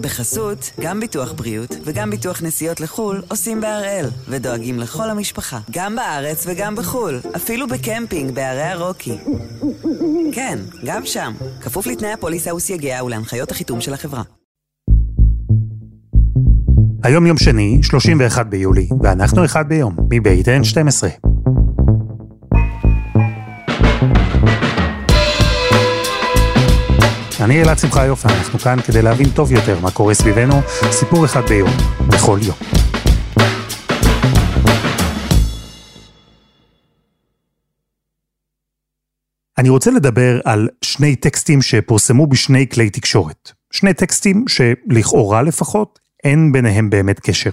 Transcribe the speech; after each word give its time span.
בחסות, 0.00 0.70
גם 0.80 1.00
ביטוח 1.00 1.32
בריאות 1.32 1.76
וגם 1.84 2.10
ביטוח 2.10 2.42
נסיעות 2.42 2.80
לחו"ל 2.80 3.22
עושים 3.28 3.60
בהראל, 3.60 4.06
ודואגים 4.28 4.78
לכל 4.78 5.10
המשפחה, 5.10 5.58
גם 5.70 5.96
בארץ 5.96 6.44
וגם 6.46 6.76
בחו"ל, 6.76 7.20
אפילו 7.36 7.66
בקמפינג 7.68 8.34
בערי 8.34 8.62
הרוקי. 8.62 9.18
כן, 10.32 10.58
גם 10.84 11.06
שם, 11.06 11.32
כפוף 11.60 11.86
לתנאי 11.86 12.12
הפוליסה 12.12 12.54
וסייגיה 12.54 13.04
ולהנחיות 13.04 13.50
החיתום 13.50 13.80
של 13.80 13.94
החברה. 13.94 14.22
היום 17.04 17.26
יום 17.26 17.38
שני, 17.38 17.78
31 17.82 18.46
ביולי, 18.46 18.88
ואנחנו 19.02 19.44
אחד 19.44 19.68
ביום, 19.68 19.96
מבית 20.10 20.48
N12. 20.48 21.29
אני 27.44 27.62
אלעד 27.62 27.78
שמחה 27.78 28.04
יופי, 28.04 28.28
אנחנו 28.28 28.58
כאן 28.58 28.76
כדי 28.86 29.02
להבין 29.02 29.30
טוב 29.30 29.52
יותר 29.52 29.80
מה 29.80 29.90
קורה 29.90 30.14
סביבנו, 30.14 30.54
סיפור 30.90 31.24
אחד 31.24 31.40
ביום, 31.48 31.70
בכל 32.08 32.38
יום. 32.42 32.56
אני 39.58 39.68
רוצה 39.68 39.90
לדבר 39.90 40.40
על 40.44 40.68
שני 40.82 41.16
טקסטים 41.16 41.62
שפורסמו 41.62 42.26
בשני 42.26 42.66
כלי 42.68 42.90
תקשורת. 42.90 43.52
שני 43.72 43.94
טקסטים 43.94 44.44
שלכאורה 44.48 45.42
לפחות, 45.42 45.98
אין 46.24 46.52
ביניהם 46.52 46.90
באמת 46.90 47.20
קשר. 47.20 47.50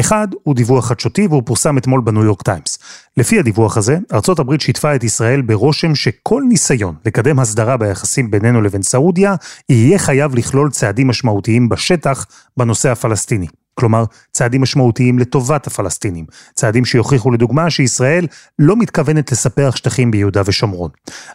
אחד 0.00 0.28
הוא 0.42 0.54
דיווח 0.54 0.86
חדשותי 0.86 1.26
והוא 1.26 1.42
פורסם 1.46 1.78
אתמול 1.78 2.00
בניו 2.00 2.24
יורק 2.24 2.42
טיימס. 2.42 2.78
לפי 3.16 3.38
הדיווח 3.38 3.76
הזה, 3.76 3.98
ארצות 4.12 4.38
הברית 4.38 4.60
שיתפה 4.60 4.94
את 4.94 5.04
ישראל 5.04 5.42
ברושם 5.42 5.94
שכל 5.94 6.42
ניסיון 6.48 6.94
לקדם 7.06 7.38
הסדרה 7.38 7.76
ביחסים 7.76 8.30
בינינו 8.30 8.62
לבין 8.62 8.82
סעודיה, 8.82 9.34
יהיה 9.68 9.98
חייב 9.98 10.34
לכלול 10.34 10.70
צעדים 10.70 11.08
משמעותיים 11.08 11.68
בשטח 11.68 12.26
בנושא 12.56 12.90
הפלסטיני. 12.90 13.46
כלומר, 13.80 14.04
צעדים 14.32 14.62
משמעותיים 14.62 15.18
לטובת 15.18 15.66
הפלסטינים. 15.66 16.24
צעדים 16.54 16.84
שיוכיחו 16.84 17.30
לדוגמה 17.30 17.70
שישראל 17.70 18.26
לא 18.58 18.76
מתכוונת 18.76 19.32
לספח 19.32 19.76
שטחים 19.76 20.10
ביהודה 20.10 20.42
ושומרון. 20.44 20.90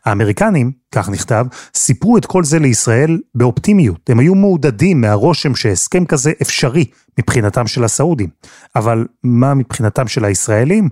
האמריקנים, 0.06 0.72
כך 0.92 1.10
נכתב, 1.10 1.46
סיפרו 1.76 2.18
את 2.18 2.26
כל 2.26 2.44
זה 2.44 2.60
לישראל 2.60 3.20
באופטימיות. 3.36 4.10
הם 4.10 4.20
היו 4.20 4.36
מעודדים 4.36 5.02
מהרושם 5.02 5.56
שהסכם 5.56 6.06
כזה 6.06 6.32
אפשרי 6.42 6.86
מבחינתם 7.20 7.68
של 7.68 7.84
הסעודים. 7.84 8.30
אבל 8.76 9.08
מה 9.24 9.54
מבחינתם 9.54 10.08
של 10.08 10.26
הישראלים? 10.26 10.90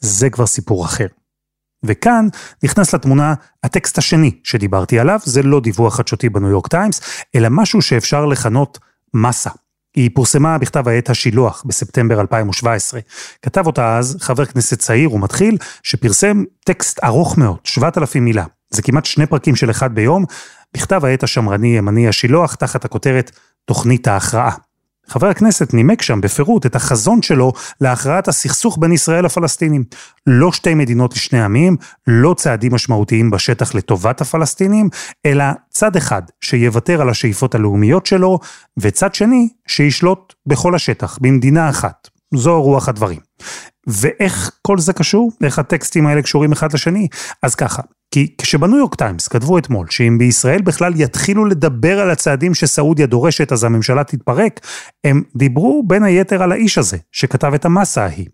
זה 0.00 0.30
כבר 0.30 0.46
סיפור 0.46 0.84
אחר. 0.84 1.06
וכאן 1.84 2.28
נכנס 2.62 2.94
לתמונה 2.94 3.34
הטקסט 3.64 3.98
השני 3.98 4.30
שדיברתי 4.44 4.98
עליו, 4.98 5.18
זה 5.24 5.42
לא 5.42 5.60
דיווח 5.60 5.96
חדשותי 5.96 6.28
בניו 6.28 6.50
יורק 6.50 6.66
טיימס, 6.66 7.00
אלא 7.34 7.48
משהו 7.50 7.82
שאפשר 7.82 8.26
לכנות 8.26 8.78
מסה. 9.14 9.50
היא 9.98 10.10
פורסמה 10.14 10.58
בכתב 10.58 10.88
העת 10.88 11.10
השילוח 11.10 11.62
בספטמבר 11.66 12.20
2017. 12.20 13.00
כתב 13.42 13.66
אותה 13.66 13.98
אז 13.98 14.16
חבר 14.20 14.44
כנסת 14.44 14.78
צעיר 14.78 15.12
ומתחיל, 15.12 15.56
שפרסם 15.82 16.44
טקסט 16.64 17.04
ארוך 17.04 17.38
מאוד, 17.38 17.58
7,000 17.64 18.24
מילה. 18.24 18.44
זה 18.70 18.82
כמעט 18.82 19.04
שני 19.04 19.26
פרקים 19.26 19.56
של 19.56 19.70
אחד 19.70 19.94
ביום, 19.94 20.24
בכתב 20.74 21.04
העת 21.04 21.22
השמרני 21.22 21.76
ימני 21.76 22.08
השילוח, 22.08 22.54
תחת 22.54 22.84
הכותרת 22.84 23.30
תוכנית 23.64 24.08
ההכרעה. 24.08 24.52
חבר 25.08 25.26
הכנסת 25.26 25.74
נימק 25.74 26.02
שם 26.02 26.20
בפירוט 26.20 26.66
את 26.66 26.76
החזון 26.76 27.22
שלו 27.22 27.52
להכרעת 27.80 28.28
הסכסוך 28.28 28.78
בין 28.80 28.92
ישראל 28.92 29.24
לפלסטינים. 29.24 29.84
לא 30.26 30.52
שתי 30.52 30.74
מדינות 30.74 31.14
לשני 31.14 31.42
עמים, 31.42 31.76
לא 32.06 32.34
צעדים 32.34 32.74
משמעותיים 32.74 33.30
בשטח 33.30 33.74
לטובת 33.74 34.20
הפלסטינים, 34.20 34.88
אלא 35.26 35.44
צד 35.70 35.96
אחד 35.96 36.22
שיוותר 36.40 37.00
על 37.00 37.08
השאיפות 37.08 37.54
הלאומיות 37.54 38.06
שלו, 38.06 38.38
וצד 38.76 39.14
שני 39.14 39.48
שישלוט 39.66 40.34
בכל 40.46 40.74
השטח, 40.74 41.18
במדינה 41.20 41.70
אחת. 41.70 42.08
זו 42.34 42.62
רוח 42.62 42.88
הדברים. 42.88 43.20
ואיך 43.86 44.50
כל 44.62 44.78
זה 44.78 44.92
קשור? 44.92 45.32
איך 45.42 45.58
הטקסטים 45.58 46.06
האלה 46.06 46.22
קשורים 46.22 46.52
אחד 46.52 46.72
לשני? 46.72 47.08
אז 47.42 47.54
ככה, 47.54 47.82
כי 48.10 48.34
כשבניו 48.38 48.78
יורק 48.78 48.94
טיימס 48.94 49.28
כתבו 49.28 49.58
אתמול 49.58 49.86
שאם 49.90 50.18
בישראל 50.18 50.62
בכלל 50.62 50.92
יתחילו 50.96 51.44
לדבר 51.44 52.00
על 52.00 52.10
הצעדים 52.10 52.54
שסעודיה 52.54 53.06
דורשת 53.06 53.52
אז 53.52 53.64
הממשלה 53.64 54.04
תתפרק, 54.04 54.60
הם 55.04 55.22
דיברו 55.36 55.82
בין 55.86 56.02
היתר 56.02 56.42
על 56.42 56.52
האיש 56.52 56.78
הזה, 56.78 56.96
שכתב 57.12 57.54
את 57.54 57.64
המסה 57.64 58.04
ההיא. 58.04 58.26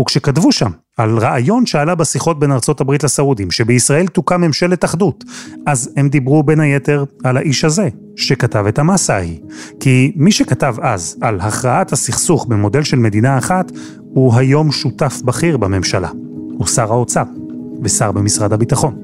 וכשכתבו 0.00 0.52
שם 0.52 0.70
על 1.00 1.18
רעיון 1.18 1.66
שעלה 1.66 1.94
בשיחות 1.94 2.38
בין 2.38 2.52
ארצות 2.52 2.80
הברית 2.80 3.04
לסעודים, 3.04 3.50
שבישראל 3.50 4.06
תוקם 4.06 4.40
ממשלת 4.40 4.84
אחדות, 4.84 5.24
אז 5.66 5.90
הם 5.96 6.08
דיברו 6.08 6.42
בין 6.42 6.60
היתר 6.60 7.04
על 7.24 7.36
האיש 7.36 7.64
הזה, 7.64 7.88
שכתב 8.16 8.64
את 8.68 8.78
המסה 8.78 9.14
ההיא. 9.14 9.38
כי 9.80 10.12
מי 10.16 10.32
שכתב 10.32 10.74
אז 10.82 11.16
על 11.20 11.40
הכרעת 11.40 11.92
הסכסוך 11.92 12.46
במודל 12.46 12.82
של 12.82 12.96
מדינה 12.96 13.38
אחת, 13.38 13.72
הוא 13.98 14.34
היום 14.34 14.72
שותף 14.72 15.20
בכיר 15.24 15.56
בממשלה. 15.56 16.08
הוא 16.58 16.66
שר 16.66 16.92
האוצר 16.92 17.24
ושר 17.82 18.12
במשרד 18.12 18.52
הביטחון. 18.52 18.94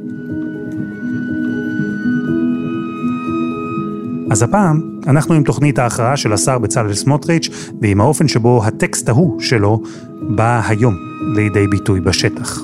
אז 4.31 4.43
הפעם 4.43 4.81
אנחנו 5.07 5.35
עם 5.35 5.43
תוכנית 5.43 5.79
ההכרעה 5.79 6.17
של 6.17 6.33
השר 6.33 6.59
בצלאל 6.59 6.95
סמוטריץ' 6.95 7.49
ועם 7.83 8.01
האופן 8.01 8.29
שבו 8.29 8.65
הטקסט 8.65 9.09
ההוא 9.09 9.41
שלו 9.41 9.83
בא 10.29 10.61
היום 10.69 10.97
לידי 11.35 11.67
ביטוי 11.67 12.01
בשטח. 12.01 12.59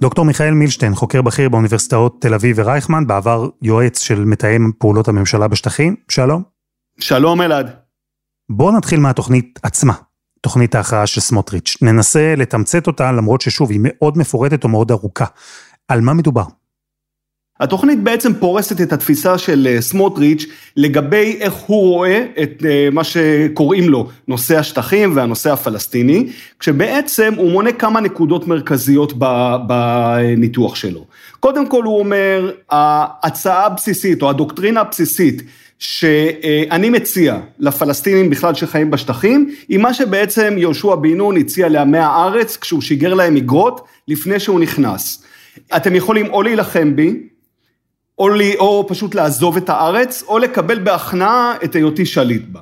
דוקטור 0.00 0.24
מיכאל 0.24 0.54
מילשטיין, 0.54 0.94
חוקר 0.94 1.22
בכיר 1.22 1.48
באוניברסיטאות 1.48 2.16
תל 2.20 2.34
אביב 2.34 2.56
ורייכמן, 2.58 3.06
בעבר 3.06 3.48
יועץ 3.62 4.00
של 4.00 4.24
מתאם 4.24 4.70
פעולות 4.78 5.08
הממשלה 5.08 5.48
בשטחים, 5.48 5.96
שלום. 6.08 6.42
שלום 7.00 7.42
אלעד. 7.42 7.70
בואו 8.50 8.76
נתחיל 8.76 9.00
מהתוכנית 9.00 9.60
עצמה, 9.62 9.94
תוכנית 10.40 10.74
ההכרעה 10.74 11.06
של 11.06 11.20
סמוטריץ'. 11.20 11.76
ננסה 11.82 12.34
לתמצת 12.36 12.86
אותה, 12.86 13.12
למרות 13.12 13.40
ששוב, 13.40 13.70
היא 13.70 13.80
מאוד 13.82 14.18
מפורטת 14.18 14.64
או 14.64 14.68
מאוד 14.68 14.90
ארוכה. 14.90 15.26
על 15.88 16.00
מה 16.00 16.14
מדובר? 16.14 16.44
התוכנית 17.60 18.02
בעצם 18.02 18.34
פורסת 18.34 18.80
את 18.80 18.92
התפיסה 18.92 19.38
של 19.38 19.68
אה, 19.70 19.80
סמוטריץ' 19.80 20.46
לגבי 20.76 21.36
איך 21.40 21.54
הוא 21.54 21.88
רואה 21.88 22.26
את 22.42 22.62
אה, 22.68 22.88
מה 22.92 23.04
שקוראים 23.04 23.88
לו 23.88 24.08
נושא 24.28 24.58
השטחים 24.58 25.16
והנושא 25.16 25.52
הפלסטיני, 25.52 26.26
כשבעצם 26.58 27.34
הוא 27.36 27.50
מונה 27.50 27.72
כמה 27.72 28.00
נקודות 28.00 28.46
מרכזיות 28.46 29.12
בניתוח 29.66 30.74
שלו. 30.74 31.04
קודם 31.40 31.68
כל 31.68 31.84
הוא 31.84 31.98
אומר, 31.98 32.50
ההצעה 32.70 33.66
הבסיסית 33.66 34.22
או 34.22 34.30
הדוקטרינה 34.30 34.80
הבסיסית 34.80 35.42
שאני 35.78 36.90
מציע 36.90 37.38
לפלסטינים 37.58 38.30
בכלל 38.30 38.54
שחיים 38.54 38.90
בשטחים, 38.90 39.54
היא 39.68 39.78
מה 39.78 39.94
שבעצם 39.94 40.54
יהושע 40.58 40.94
בן 40.94 41.16
נון 41.16 41.36
הציע 41.36 41.68
לעמי 41.68 41.98
הארץ 41.98 42.56
כשהוא 42.56 42.80
שיגר 42.80 43.14
להם 43.14 43.36
אגרות 43.36 43.86
לפני 44.08 44.40
שהוא 44.40 44.60
נכנס. 44.60 45.24
אתם 45.76 45.94
יכולים 45.94 46.26
או 46.26 46.42
להילחם 46.42 46.96
בי, 46.96 47.14
או, 48.18 48.28
לי, 48.28 48.56
או 48.56 48.86
פשוט 48.88 49.14
לעזוב 49.14 49.56
את 49.56 49.68
הארץ, 49.68 50.22
או 50.28 50.38
לקבל 50.38 50.78
בהכנעה 50.78 51.54
את 51.64 51.74
היותי 51.74 52.06
שליט 52.06 52.44
בה. 52.48 52.60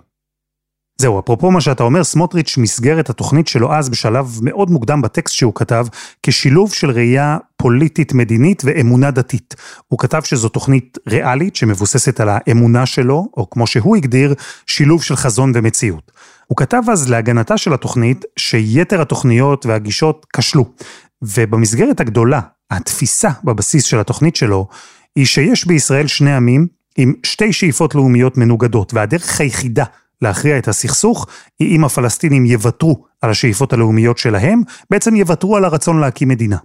זהו, 1.01 1.21
אפרופו 1.21 1.51
מה 1.51 1.61
שאתה 1.61 1.83
אומר, 1.83 2.05
סמוטריץ' 2.05 2.59
מסגר 2.59 3.01
את 3.01 3.11
התוכנית 3.11 3.49
שלו 3.49 3.75
אז 3.75 3.89
בשלב 3.89 4.39
מאוד 4.43 4.71
מוקדם 4.71 5.03
בטקסט 5.03 5.35
שהוא 5.35 5.53
כתב, 5.55 5.87
כשילוב 6.23 6.73
של 6.73 6.91
ראייה 6.91 7.39
פוליטית 7.57 8.13
מדינית 8.13 8.63
ואמונה 8.65 9.11
דתית. 9.11 9.55
הוא 9.89 9.99
כתב 9.99 10.23
שזו 10.25 10.49
תוכנית 10.49 10.99
ריאלית 11.09 11.57
שמבוססת 11.57 12.21
על 12.21 12.29
האמונה 12.31 12.87
שלו, 12.87 13.29
או 13.37 13.51
כמו 13.51 13.67
שהוא 13.67 13.97
הגדיר, 13.97 14.35
שילוב 14.67 15.03
של 15.03 15.17
חזון 15.17 15.53
ומציאות. 15.55 16.13
הוא 16.47 16.57
כתב 16.57 16.83
אז 16.93 17.11
להגנתה 17.11 17.59
של 17.59 17.75
התוכנית 17.75 18.25
שיתר 18.39 19.01
התוכניות 19.01 19.67
והגישות 19.67 20.27
כשלו. 20.37 20.65
ובמסגרת 21.23 22.01
הגדולה, 22.01 22.41
התפיסה 22.71 23.31
בבסיס 23.45 23.85
של 23.85 24.01
התוכנית 24.01 24.37
שלו, 24.37 24.67
היא 25.17 25.27
שיש 25.27 25.67
בישראל 25.67 26.07
שני 26.07 26.35
עמים 26.35 26.67
עם 26.99 27.15
שתי 27.27 27.53
שאיפות 27.53 27.95
לאומיות 27.95 28.37
מנוגדות, 28.37 28.95
והדרך 28.95 29.41
היחידה 29.41 29.85
להכריע 30.23 30.59
את 30.59 30.69
הסכסוך 30.69 31.27
היא 31.59 31.77
אם 31.77 31.85
הפלסטינים 31.85 32.47
יוותרו 32.47 33.05
על 33.21 33.31
השאיפות 33.31 33.73
הלאומיות 33.73 34.19
שלהם, 34.19 34.63
בעצם 34.91 35.17
יוותרו 35.17 35.57
על 35.57 35.65
הרצון 35.65 36.01
להקים 36.01 36.29
מדינה. 36.29 36.57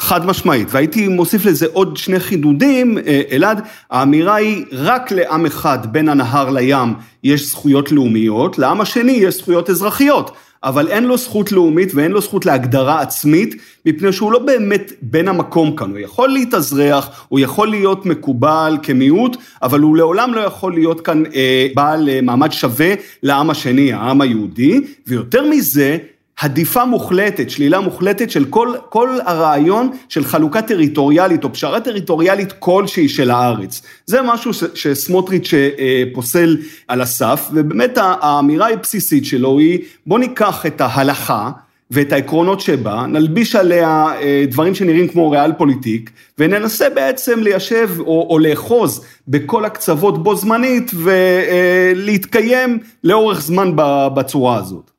חד 0.00 0.26
משמעית, 0.26 0.68
והייתי 0.70 1.08
מוסיף 1.08 1.44
לזה 1.44 1.66
עוד 1.72 1.96
שני 1.96 2.20
חידודים, 2.20 2.98
אה, 2.98 3.22
אלעד, 3.30 3.66
האמירה 3.90 4.34
היא 4.34 4.64
רק 4.72 5.12
לעם 5.12 5.46
אחד 5.46 5.92
בין 5.92 6.08
הנהר 6.08 6.50
לים 6.50 6.94
יש 7.24 7.50
זכויות 7.50 7.92
לאומיות, 7.92 8.58
לעם 8.58 8.80
השני 8.80 9.12
יש 9.12 9.36
זכויות 9.36 9.70
אזרחיות. 9.70 10.36
אבל 10.64 10.88
אין 10.88 11.04
לו 11.04 11.16
זכות 11.16 11.52
לאומית 11.52 11.94
ואין 11.94 12.12
לו 12.12 12.20
זכות 12.20 12.46
להגדרה 12.46 13.00
עצמית, 13.00 13.54
מפני 13.86 14.12
שהוא 14.12 14.32
לא 14.32 14.38
באמת 14.38 14.92
בן 15.02 15.28
המקום 15.28 15.76
כאן, 15.76 15.90
הוא 15.90 15.98
יכול 15.98 16.28
להתאזרח, 16.28 17.26
הוא 17.28 17.40
יכול 17.40 17.68
להיות 17.68 18.06
מקובל 18.06 18.78
כמיעוט, 18.82 19.36
אבל 19.62 19.80
הוא 19.80 19.96
לעולם 19.96 20.34
לא 20.34 20.40
יכול 20.40 20.74
להיות 20.74 21.00
כאן 21.00 21.22
אה, 21.34 21.66
בעל 21.74 22.08
אה, 22.08 22.20
מעמד 22.22 22.52
שווה 22.52 22.94
לעם 23.22 23.50
השני, 23.50 23.92
העם 23.92 24.20
היהודי, 24.20 24.80
ויותר 25.06 25.44
מזה, 25.50 25.98
הדיפה 26.40 26.84
מוחלטת, 26.84 27.50
שלילה 27.50 27.80
מוחלטת 27.80 28.30
של 28.30 28.44
כל, 28.44 28.74
כל 28.88 29.18
הרעיון 29.24 29.90
של 30.08 30.24
חלוקה 30.24 30.62
טריטוריאלית 30.62 31.44
או 31.44 31.52
פשרה 31.52 31.80
טריטוריאלית 31.80 32.52
כלשהי 32.58 33.08
של 33.08 33.30
הארץ. 33.30 33.82
זה 34.06 34.22
משהו 34.22 34.50
שסמוטריץ' 34.74 35.54
אה, 35.54 36.02
פוסל 36.14 36.56
על 36.88 37.00
הסף, 37.00 37.48
ובאמת 37.52 37.98
האמירה 38.00 38.70
הבסיסית 38.70 39.24
שלו 39.24 39.58
היא, 39.58 39.78
בוא 40.06 40.18
ניקח 40.18 40.66
את 40.66 40.80
ההלכה, 40.80 41.50
ואת 41.90 42.12
העקרונות 42.12 42.60
שבה, 42.60 43.06
נלביש 43.06 43.56
עליה 43.56 44.06
אה, 44.20 44.44
דברים 44.48 44.74
שנראים 44.74 45.08
כמו 45.08 45.30
ריאל 45.30 45.52
פוליטיק, 45.52 46.10
וננסה 46.38 46.90
בעצם 46.90 47.42
ליישב 47.42 47.90
או, 47.98 48.26
או 48.30 48.38
לאחוז 48.38 49.04
בכל 49.28 49.64
הקצוות 49.64 50.22
בו 50.22 50.36
זמנית 50.36 50.90
ולהתקיים 50.94 52.78
לאורך 53.04 53.40
זמן 53.40 53.72
בצורה 54.14 54.56
הזאת. 54.56 54.89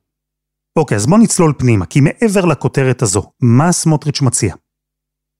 אוקיי, 0.76 0.96
אז 0.96 1.06
בוא 1.06 1.18
נצלול 1.18 1.52
פנימה, 1.58 1.86
כי 1.86 2.00
מעבר 2.00 2.44
לכותרת 2.44 3.02
הזו, 3.02 3.22
מה 3.40 3.72
סמוטריץ' 3.72 4.22
מציע? 4.22 4.54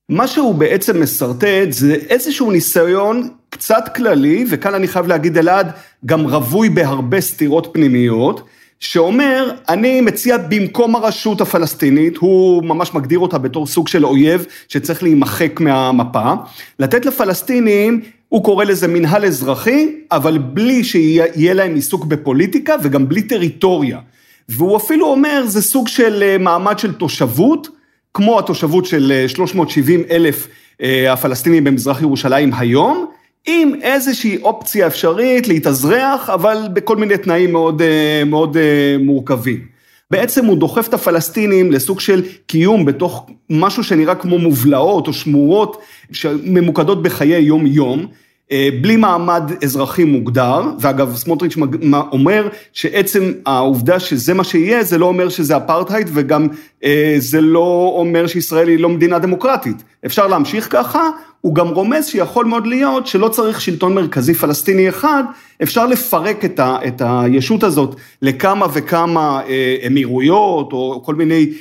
מה 0.09 0.29
שהוא 0.29 0.55
בעצם 0.55 1.03
משרטט 1.03 1.71
זה 1.71 1.95
איזשהו 1.95 2.51
ניסיון 2.51 3.29
קצת 3.51 3.85
כללי, 3.97 4.45
וכאן 4.51 4.75
אני 4.75 4.89
חייב 4.89 5.07
להגיד 5.07 5.39
אלעד, 5.39 5.71
גם 6.07 6.27
רווי 6.27 6.69
בהרבה 6.69 7.21
סתירות 7.21 7.69
פנימיות, 7.73 8.49
שאומר, 8.81 9.51
אני 9.69 10.01
מציע 10.01 10.37
במקום 10.39 10.97
הרשות 10.97 11.41
הפלסטינית, 11.41 12.17
הוא 12.17 12.65
ממש 12.65 12.95
מגדיר 12.95 13.19
אותה 13.19 13.39
בתור 13.39 13.67
סוג 13.67 13.89
של 13.89 14.07
אויב 14.07 14.47
שצריך 14.69 15.03
להימחק 15.03 15.61
מהמפה, 15.61 16.33
לתת 16.79 17.07
לפלסטינים, 17.07 18.01
הוא 18.29 18.45
קורא 18.45 18.65
לזה 18.65 18.89
מנהל 18.89 19.25
אזרחי, 19.25 19.97
אבל 20.11 20.39
בלי 20.39 20.85
שיהיה 20.85 21.55
להם 21.55 21.75
עיסוק 21.75 22.05
בפוליטיקה 22.05 22.75
וגם 22.83 23.09
בלי 23.09 23.23
טריטוריה. 23.23 23.99
והוא 24.49 24.77
אפילו 24.77 25.07
אומר, 25.07 25.43
זה 25.47 25.63
סוג 25.63 25.89
של 25.89 26.23
אה, 26.23 26.39
מעמד 26.39 26.79
של 26.79 26.93
תושבות, 26.93 27.69
כמו 28.15 28.39
התושבות 28.39 28.87
של 28.87 29.25
370 29.29 30.01
אה, 30.01 30.17
אלף 30.17 30.49
אה, 30.83 31.13
הפלסטינים 31.13 31.65
במזרח 31.65 32.03
ירושלים 32.03 32.51
היום, 32.55 33.07
עם 33.47 33.73
איזושהי 33.83 34.39
אופציה 34.43 34.87
אפשרית 34.87 35.49
להתאזרח, 35.49 36.31
אבל 36.31 36.59
בכל 36.73 36.97
מיני 36.97 37.19
תנאים 37.19 37.53
מאוד, 37.53 37.83
מאוד 38.27 38.57
מורכבים. 39.01 39.67
בעצם 40.11 40.47
הוא 40.47 40.57
דוחף 40.57 40.89
את 40.89 40.95
הפלסטינים 40.95 41.73
לסוג 41.73 42.01
של 42.01 42.23
קיום 42.47 42.85
בתוך 42.85 43.27
משהו 43.51 43.85
שנראה 43.85 44.15
כמו 44.15 44.39
מובלעות 44.39 45.07
או 45.07 45.13
שמורות 45.13 45.83
שממוקדות 46.13 47.03
בחיי 47.03 47.41
יום-יום. 47.43 48.07
אה, 48.53 48.69
בלי 48.81 48.97
מעמד 48.97 49.53
אזרחי 49.65 50.05
מוגדר, 50.05 50.63
ואגב 50.81 51.17
סמוטריץ' 51.17 51.57
אומר 51.93 52.49
שעצם 52.73 53.33
העובדה 53.47 54.01
שזה 54.01 54.35
מה 54.35 54.45
שיהיה, 54.45 54.85
זה 54.85 54.99
לא 54.99 55.07
אומר 55.07 55.29
שזה 55.29 55.57
אפרטהייד 55.57 56.11
וגם 56.13 56.47
אה, 56.85 57.15
זה 57.19 57.41
לא 57.41 57.93
אומר 57.97 58.27
שישראל 58.27 58.69
היא 58.69 58.79
לא 58.79 58.89
מדינה 58.89 59.19
דמוקרטית. 59.19 59.77
אפשר 60.07 60.27
להמשיך 60.27 60.69
ככה, 60.71 61.11
הוא 61.41 61.55
גם 61.55 61.69
רומז 61.69 62.07
שיכול 62.07 62.47
מאוד 62.47 62.67
להיות 62.67 63.07
שלא 63.07 63.29
צריך 63.29 63.61
שלטון 63.61 63.95
מרכזי 63.95 64.35
פלסטיני 64.35 64.89
אחד, 64.89 65.23
אפשר 65.63 65.87
לפרק 65.87 66.45
את, 66.45 66.61
ה, 66.61 66.77
את 66.87 67.03
הישות 67.05 67.63
הזאת 67.63 67.97
לכמה 68.23 68.67
וכמה 68.73 69.41
אה, 69.49 69.77
אמירויות 69.87 70.73
או 70.73 71.03
כל 71.05 71.15
מיני 71.15 71.53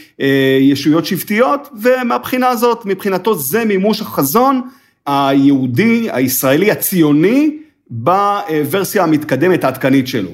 ישויות 0.61 1.05
שבטיות, 1.05 1.69
ומהבחינה 1.81 2.49
הזאת, 2.49 2.85
מבחינתו 2.85 3.35
זה 3.35 3.65
מימוש 3.65 4.01
החזון. 4.01 4.61
היהודי, 5.06 6.07
הישראלי, 6.12 6.71
הציוני, 6.71 7.57
בוורסיה 7.89 9.03
המתקדמת 9.03 9.63
העדכנית 9.63 10.07
שלו. 10.07 10.31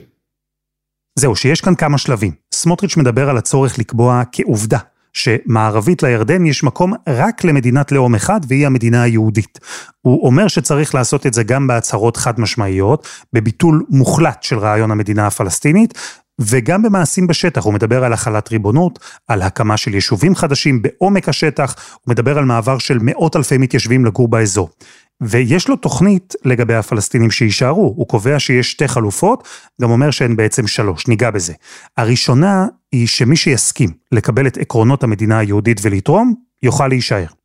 זהו, 1.20 1.36
שיש 1.36 1.62
כאן 1.62 1.76
כמה 1.76 1.98
שלבים. 1.98 2.32
סמוטריץ' 2.54 2.98
מדבר 2.98 3.30
על 3.30 3.38
הצורך 3.38 3.80
לקבוע 3.80 4.24
כעובדה 4.32 4.78
שמערבית 5.14 6.04
לירדן 6.04 6.46
יש 6.46 6.64
מקום 6.64 6.94
רק 7.08 7.44
למדינת 7.44 7.92
לאום 7.92 8.16
אחד 8.16 8.40
והיא 8.48 8.68
המדינה 8.68 9.04
היהודית. 9.04 9.60
הוא 10.02 10.26
אומר 10.26 10.48
שצריך 10.48 10.96
לעשות 10.96 11.26
את 11.26 11.34
זה 11.34 11.44
גם 11.44 11.68
בהצהרות 11.68 12.18
חד 12.18 12.40
משמעיות, 12.40 13.08
בביטול 13.34 13.86
מוחלט 13.90 14.44
של 14.44 14.60
רעיון 14.60 14.92
המדינה 14.92 15.28
הפלסטינית, 15.28 15.94
וגם 16.42 16.82
במעשים 16.82 17.28
בשטח, 17.28 17.64
הוא 17.64 17.74
מדבר 17.74 18.04
על 18.04 18.14
החלת 18.14 18.52
ריבונות, 18.52 19.00
על 19.28 19.42
הקמה 19.42 19.78
של 19.78 19.94
יישובים 19.94 20.36
חדשים 20.36 20.82
בעומק 20.82 21.30
השטח, 21.30 21.76
הוא 21.94 22.12
מדבר 22.12 22.38
על 22.38 22.46
מעבר 22.46 22.78
של 22.78 22.98
מאות 23.02 23.36
אלפי 23.36 23.58
מתיישבים 23.58 24.06
לגור 24.06 24.28
באזור. 24.28 24.70
ויש 25.22 25.68
לו 25.68 25.76
תוכנית 25.76 26.34
לגבי 26.46 26.76
הפלסטינים 26.76 27.32
שיישארו, 27.32 27.94
הוא 27.98 28.08
קובע 28.08 28.40
שיש 28.40 28.72
שתי 28.72 28.88
חלופות, 28.88 29.48
גם 29.82 29.92
אומר 29.92 30.12
שהן 30.12 30.36
בעצם 30.36 30.68
שלוש, 30.68 31.08
ניגע 31.08 31.32
בזה. 31.32 31.54
הראשונה 31.98 32.66
היא 32.92 33.08
שמי 33.08 33.36
שיסכים 33.36 33.90
לקבל 34.12 34.48
את 34.48 34.58
עקרונות 34.58 35.04
המדינה 35.04 35.40
היהודית 35.40 35.80
ולתרום, 35.84 36.34
יוכל 36.64 36.88
להישאר. 36.88 37.37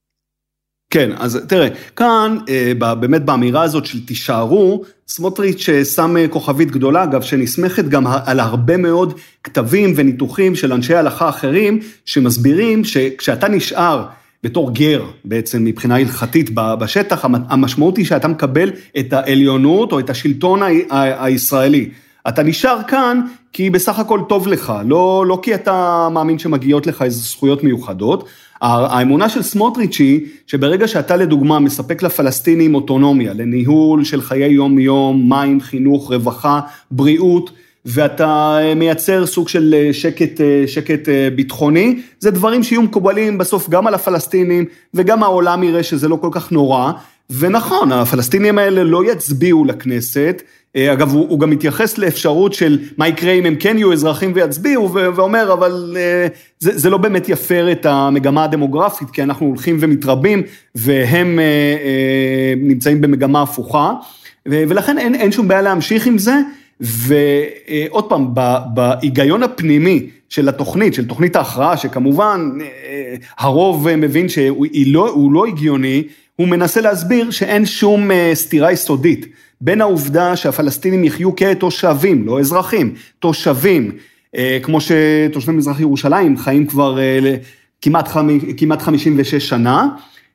כן, 0.92 1.10
אז 1.18 1.40
תראה, 1.48 1.68
כאן 1.96 2.38
אה, 2.48 2.94
באמת 2.94 3.24
באמירה 3.24 3.62
הזאת 3.62 3.86
של 3.86 4.06
תישארו, 4.06 4.82
סמוטריץ' 5.08 5.68
אה, 5.68 5.84
שם 5.84 6.16
אה, 6.16 6.28
כוכבית 6.28 6.70
גדולה, 6.70 7.02
אגב, 7.02 7.22
שנסמכת 7.22 7.84
גם 7.84 8.06
על 8.06 8.40
הרבה 8.40 8.76
מאוד 8.76 9.18
כתבים 9.44 9.92
וניתוחים 9.96 10.54
של 10.54 10.72
אנשי 10.72 10.94
הלכה 10.94 11.28
אחרים, 11.28 11.78
שמסבירים 12.04 12.84
שכשאתה 12.84 13.48
נשאר 13.48 14.04
בתור 14.44 14.74
גר, 14.74 15.04
בעצם 15.24 15.64
מבחינה 15.64 15.96
הלכתית 15.96 16.50
בשטח, 16.54 17.24
המשמעות 17.24 17.96
היא 17.96 18.06
שאתה 18.06 18.28
מקבל 18.28 18.70
את 18.98 19.12
העליונות 19.12 19.92
או 19.92 19.98
את 19.98 20.10
השלטון 20.10 20.60
הישראלי. 20.90 21.88
אתה 22.28 22.42
נשאר 22.42 22.78
כאן 22.88 23.20
כי 23.52 23.70
בסך 23.70 23.98
הכל 23.98 24.20
טוב 24.28 24.48
לך, 24.48 24.72
לא, 24.86 25.24
לא 25.26 25.38
כי 25.42 25.54
אתה 25.54 26.08
מאמין 26.12 26.38
שמגיעות 26.38 26.86
לך 26.86 27.02
איזה 27.02 27.18
זכויות 27.18 27.64
מיוחדות. 27.64 28.28
האמונה 28.62 29.28
של 29.28 29.42
סמוטריץ' 29.42 29.98
היא 29.98 30.20
שברגע 30.46 30.88
שאתה 30.88 31.16
לדוגמה 31.16 31.58
מספק 31.58 32.02
לפלסטינים 32.02 32.74
אוטונומיה, 32.74 33.32
לניהול 33.32 34.04
של 34.04 34.20
חיי 34.20 34.52
יום-יום, 34.52 35.28
מים, 35.28 35.60
חינוך, 35.60 36.12
רווחה, 36.12 36.60
בריאות, 36.90 37.50
ואתה 37.86 38.58
מייצר 38.76 39.26
סוג 39.26 39.48
של 39.48 39.74
שקט, 39.92 40.40
שקט 40.66 41.08
ביטחוני, 41.34 42.00
זה 42.18 42.30
דברים 42.30 42.62
שיהיו 42.62 42.82
מקובלים 42.82 43.38
בסוף 43.38 43.68
גם 43.68 43.86
על 43.86 43.94
הפלסטינים 43.94 44.64
וגם 44.94 45.22
העולם 45.22 45.62
יראה 45.62 45.82
שזה 45.82 46.08
לא 46.08 46.16
כל 46.16 46.28
כך 46.32 46.52
נורא. 46.52 46.92
ונכון, 47.38 47.92
הפלסטינים 47.92 48.58
האלה 48.58 48.84
לא 48.84 49.12
יצביעו 49.12 49.64
לכנסת, 49.64 50.42
אה, 50.42 50.52
אגב, 50.76 51.12
הוא, 51.12 51.26
הוא 51.28 51.40
גם 51.40 51.50
מתייחס 51.50 51.98
לאפשרות 51.98 52.52
של 52.52 52.78
מה 52.96 53.08
יקרה 53.08 53.32
אם 53.32 53.46
הם 53.46 53.54
כן 53.54 53.78
יהיו 53.78 53.92
אזרחים 53.92 54.32
ויצביעו, 54.34 54.92
ואומר, 54.92 55.52
אבל 55.52 55.96
אה, 55.96 56.26
זה, 56.58 56.78
זה 56.78 56.90
לא 56.90 56.98
באמת 56.98 57.28
יפר 57.28 57.72
את 57.72 57.86
המגמה 57.86 58.44
הדמוגרפית, 58.44 59.10
כי 59.10 59.22
אנחנו 59.22 59.46
הולכים 59.46 59.76
ומתרבים, 59.80 60.42
והם 60.74 61.38
אה, 61.38 62.54
נמצאים 62.56 63.00
במגמה 63.00 63.42
הפוכה, 63.42 63.92
ולכן 64.46 64.98
אין, 64.98 65.14
אין 65.14 65.32
שום 65.32 65.48
בעיה 65.48 65.62
להמשיך 65.62 66.06
עם 66.06 66.18
זה. 66.18 66.34
ועוד 66.80 68.08
פעם, 68.08 68.34
בהיגיון 68.74 69.42
הפנימי 69.42 70.06
של 70.28 70.48
התוכנית, 70.48 70.94
של 70.94 71.08
תוכנית 71.08 71.36
ההכרעה, 71.36 71.76
שכמובן 71.76 72.50
הרוב 73.38 73.96
מבין 73.96 74.28
שהוא 74.28 74.66
לא, 74.86 75.16
לא 75.32 75.46
הגיוני, 75.46 76.02
הוא 76.36 76.48
מנסה 76.48 76.80
להסביר 76.80 77.30
שאין 77.30 77.66
שום 77.66 78.10
סתירה 78.34 78.72
יסודית 78.72 79.26
בין 79.64 79.80
העובדה 79.80 80.36
שהפלסטינים 80.36 81.04
יחיו 81.04 81.36
כתושבים, 81.36 82.26
לא 82.26 82.40
אזרחים, 82.40 82.94
תושבים, 83.18 83.92
אה, 84.36 84.58
כמו 84.62 84.78
שתושבי 84.80 85.52
מזרח 85.52 85.80
ירושלים 85.80 86.38
חיים 86.38 86.66
כבר 86.66 86.98
אה, 87.00 87.36
כמעט, 87.82 88.08
כמעט 88.56 88.82
56 88.82 89.48
שנה, 89.48 89.88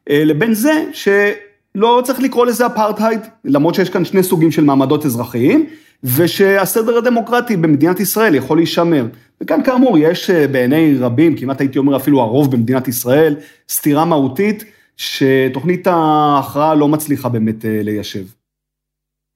אה, 0.09 0.23
לבין 0.25 0.53
זה 0.53 0.83
שלא 0.93 2.01
צריך 2.03 2.19
לקרוא 2.19 2.45
לזה 2.45 2.65
אפרטהייד, 2.65 3.19
למרות 3.45 3.75
שיש 3.75 3.89
כאן 3.89 4.05
שני 4.05 4.23
סוגים 4.23 4.51
של 4.51 4.63
מעמדות 4.63 5.05
אזרחיים, 5.05 5.65
ושהסדר 6.03 6.97
הדמוקרטי 6.97 7.57
במדינת 7.57 7.99
ישראל 7.99 8.35
יכול 8.35 8.57
להישמר. 8.57 9.05
וכאן 9.41 9.63
כאמור 9.63 9.97
יש 9.97 10.29
בעיני 10.29 10.95
רבים, 10.99 11.35
כמעט 11.35 11.61
הייתי 11.61 11.79
אומר 11.79 11.95
אפילו 11.95 12.21
הרוב 12.21 12.51
במדינת 12.51 12.87
ישראל, 12.87 13.35
סתירה 13.69 14.05
מהותית 14.05 14.63
שתוכנית 14.97 15.87
ההכרעה 15.87 16.75
לא 16.75 16.87
מצליחה 16.87 17.29
באמת 17.29 17.65
ליישב. 17.83 18.36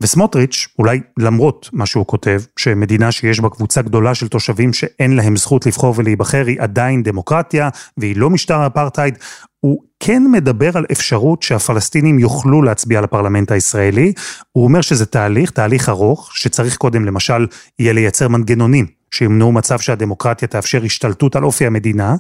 וסמוטריץ', 0.02 0.68
אולי 0.80 1.00
למרות 1.20 1.70
מה 1.74 1.86
שהוא 1.86 2.06
כותב, 2.06 2.42
שמדינה 2.60 3.12
שיש 3.12 3.40
בה 3.40 3.50
קבוצה 3.50 3.82
גדולה 3.82 4.16
של 4.16 4.28
תושבים 4.28 4.74
שאין 4.74 5.16
להם 5.16 5.38
זכות 5.38 5.66
לבחור 5.66 5.94
ולהיבחר 5.98 6.46
היא 6.48 6.62
עדיין 6.62 7.04
דמוקרטיה 7.04 7.70
והיא 7.98 8.18
לא 8.18 8.30
משטר 8.30 8.68
אפרטהייד, 8.68 9.18
הוא 9.60 9.82
כן 10.00 10.24
מדבר 10.32 10.78
על 10.78 10.86
אפשרות 10.92 11.44
שהפלסטינים 11.44 12.20
יוכלו 12.20 12.62
להצביע 12.62 13.02
לפרלמנט 13.02 13.52
הישראלי. 13.52 14.14
הוא 14.52 14.64
אומר 14.64 14.82
שזה 14.82 15.06
תהליך, 15.06 15.52
תהליך 15.52 15.90
ארוך, 15.90 16.30
שצריך 16.34 16.78
קודם 16.78 17.06
למשל 17.06 17.48
יהיה 17.80 17.94
לייצר 17.94 18.28
מנגנונים 18.28 18.86
שימנעו 19.14 19.52
מצב 19.52 19.80
שהדמוקרטיה 19.80 20.48
תאפשר 20.48 20.84
השתלטות 20.84 21.36
על 21.36 21.44
אופי 21.44 21.66
המדינה, 21.66 22.16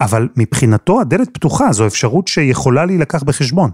אבל 0.00 0.28
מבחינתו 0.36 1.00
הדלת 1.00 1.28
פתוחה, 1.32 1.72
זו 1.72 1.86
אפשרות 1.86 2.28
שיכולה 2.28 2.84
להילקח 2.84 3.22
בחשבון. 3.22 3.70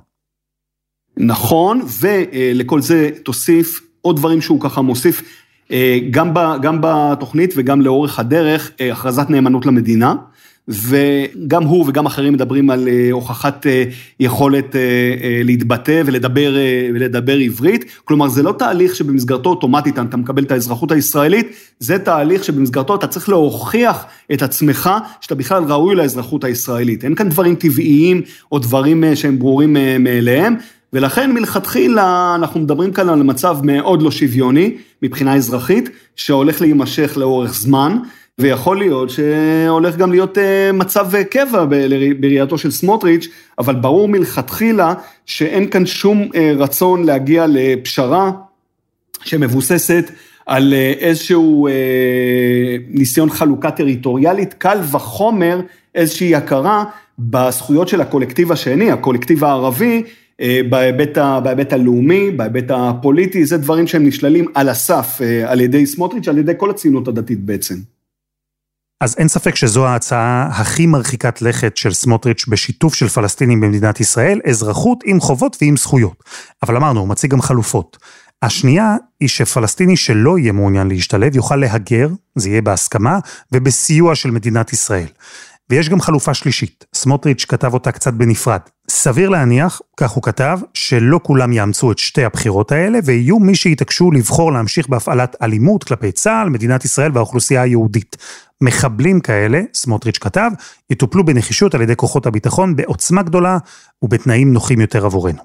נכון, 1.20 1.82
ולכל 2.00 2.80
זה 2.80 3.10
תוסיף 3.22 3.80
עוד 4.02 4.16
דברים 4.16 4.40
שהוא 4.40 4.60
ככה 4.60 4.80
מוסיף, 4.80 5.22
אה, 5.72 5.98
גם, 6.10 6.34
ב, 6.34 6.38
גם 6.62 6.78
בתוכנית 6.80 7.54
וגם 7.56 7.80
לאורך 7.80 8.18
הדרך, 8.18 8.70
אה, 8.80 8.92
הכרזת 8.92 9.30
נאמנות 9.30 9.66
למדינה. 9.66 10.14
וגם 10.68 11.64
הוא 11.64 11.84
וגם 11.88 12.06
אחרים 12.06 12.32
מדברים 12.32 12.70
על 12.70 12.88
אה, 12.88 13.08
הוכחת 13.12 13.66
יכולת 14.20 14.76
להתבטא 15.44 16.02
ולדבר, 16.06 16.56
ולדבר 16.94 17.36
עברית. 17.36 17.84
כלומר, 18.04 18.28
זה 18.28 18.42
לא 18.42 18.54
תהליך 18.58 18.94
שבמסגרתו 18.94 19.50
אוטומטית 19.50 19.98
אתה 19.98 20.16
מקבל 20.16 20.42
את 20.42 20.50
האזרחות 20.50 20.92
הישראלית, 20.92 21.52
זה 21.78 21.98
תהליך 21.98 22.44
שבמסגרתו 22.44 22.94
אתה 22.94 23.06
צריך 23.06 23.28
להוכיח 23.28 24.04
את 24.32 24.42
עצמך 24.42 24.90
שאתה 25.20 25.34
בכלל 25.34 25.64
ראוי 25.64 25.94
לאזרחות 25.94 26.44
הישראלית. 26.44 27.04
אין 27.04 27.14
כאן 27.14 27.28
דברים 27.28 27.54
טבעיים 27.54 28.22
או 28.52 28.58
דברים 28.58 29.04
שהם 29.14 29.38
ברורים 29.38 29.76
מאליהם. 30.00 30.56
ולכן 30.92 31.32
מלכתחילה 31.32 32.34
אנחנו 32.34 32.60
מדברים 32.60 32.92
כאן 32.92 33.08
על 33.08 33.22
מצב 33.22 33.58
מאוד 33.62 34.02
לא 34.02 34.10
שוויוני 34.10 34.76
מבחינה 35.02 35.34
אזרחית, 35.34 35.90
שהולך 36.16 36.60
להימשך 36.60 37.12
לאורך 37.16 37.54
זמן, 37.54 37.98
ויכול 38.40 38.78
להיות 38.78 39.10
שהולך 39.10 39.96
גם 39.96 40.12
להיות 40.12 40.38
אה, 40.38 40.72
מצב 40.72 41.22
קבע 41.22 41.64
בראייתו 42.20 42.58
של 42.58 42.70
סמוטריץ', 42.70 43.28
אבל 43.58 43.74
ברור 43.74 44.08
מלכתחילה 44.08 44.94
שאין 45.26 45.70
כאן 45.70 45.86
שום 45.86 46.28
אה, 46.34 46.52
רצון 46.56 47.04
להגיע 47.04 47.46
לפשרה 47.48 48.30
שמבוססת 49.24 50.10
על 50.46 50.74
אה, 50.74 50.92
איזשהו 50.98 51.68
ניסיון 52.88 53.30
חלוקה 53.30 53.70
טריטוריאלית, 53.70 54.54
קל 54.54 54.78
וחומר 54.90 55.60
איזושהי 55.94 56.34
הכרה 56.34 56.84
בזכויות 57.18 57.88
של 57.88 58.00
הקולקטיב 58.00 58.52
השני, 58.52 58.90
הקולקטיב 58.90 59.44
הערבי, 59.44 60.02
בהיבט, 60.70 61.18
בהיבט 61.42 61.72
הלאומי, 61.72 62.30
בהיבט 62.30 62.70
הפוליטי, 62.70 63.44
זה 63.44 63.56
דברים 63.56 63.86
שהם 63.86 64.06
נשללים 64.06 64.46
על 64.54 64.68
הסף 64.68 65.20
על 65.46 65.60
ידי 65.60 65.86
סמוטריץ', 65.86 66.28
על 66.28 66.38
ידי 66.38 66.52
כל 66.56 66.70
הציונות 66.70 67.08
הדתית 67.08 67.40
בעצם. 67.40 67.74
אז 69.00 69.14
אין 69.18 69.28
ספק 69.28 69.54
שזו 69.54 69.86
ההצעה 69.86 70.48
הכי 70.52 70.86
מרחיקת 70.86 71.42
לכת 71.42 71.76
של 71.76 71.92
סמוטריץ' 71.92 72.46
בשיתוף 72.48 72.94
של 72.94 73.08
פלסטינים 73.08 73.60
במדינת 73.60 74.00
ישראל, 74.00 74.40
אזרחות 74.48 75.00
עם 75.04 75.20
חובות 75.20 75.56
ועם 75.60 75.76
זכויות. 75.76 76.24
אבל 76.62 76.76
אמרנו, 76.76 77.00
הוא 77.00 77.08
מציג 77.08 77.30
גם 77.30 77.42
חלופות. 77.42 77.98
השנייה 78.42 78.96
היא 79.20 79.28
שפלסטיני 79.28 79.96
שלא 79.96 80.38
יהיה 80.38 80.52
מעוניין 80.52 80.88
להשתלב 80.88 81.36
יוכל 81.36 81.56
להגר, 81.56 82.08
זה 82.34 82.48
יהיה 82.48 82.62
בהסכמה, 82.62 83.18
ובסיוע 83.52 84.14
של 84.14 84.30
מדינת 84.30 84.72
ישראל. 84.72 85.06
ויש 85.70 85.88
גם 85.88 86.00
חלופה 86.00 86.34
שלישית, 86.34 86.84
סמוטריץ' 86.94 87.44
כתב 87.48 87.74
אותה 87.74 87.92
קצת 87.92 88.14
בנפרד. 88.14 88.60
סביר 88.88 89.28
להניח, 89.28 89.80
כך 89.96 90.10
הוא 90.10 90.22
כתב, 90.22 90.58
שלא 90.74 91.20
כולם 91.22 91.52
יאמצו 91.52 91.92
את 91.92 91.98
שתי 91.98 92.24
הבחירות 92.24 92.72
האלה, 92.72 92.98
ויהיו 93.04 93.38
מי 93.38 93.54
שיתעקשו 93.54 94.10
לבחור 94.10 94.52
להמשיך 94.52 94.88
בהפעלת 94.88 95.36
אלימות 95.42 95.84
כלפי 95.84 96.12
צה"ל, 96.12 96.48
מדינת 96.48 96.84
ישראל 96.84 97.10
והאוכלוסייה 97.14 97.62
היהודית. 97.62 98.16
מחבלים 98.60 99.20
כאלה, 99.20 99.60
סמוטריץ' 99.74 100.18
כתב, 100.18 100.50
יטופלו 100.90 101.24
בנחישות 101.24 101.74
על 101.74 101.82
ידי 101.82 101.96
כוחות 101.96 102.26
הביטחון 102.26 102.76
בעוצמה 102.76 103.22
גדולה 103.22 103.58
ובתנאים 104.02 104.52
נוחים 104.52 104.80
יותר 104.80 105.06
עבורנו. 105.06 105.42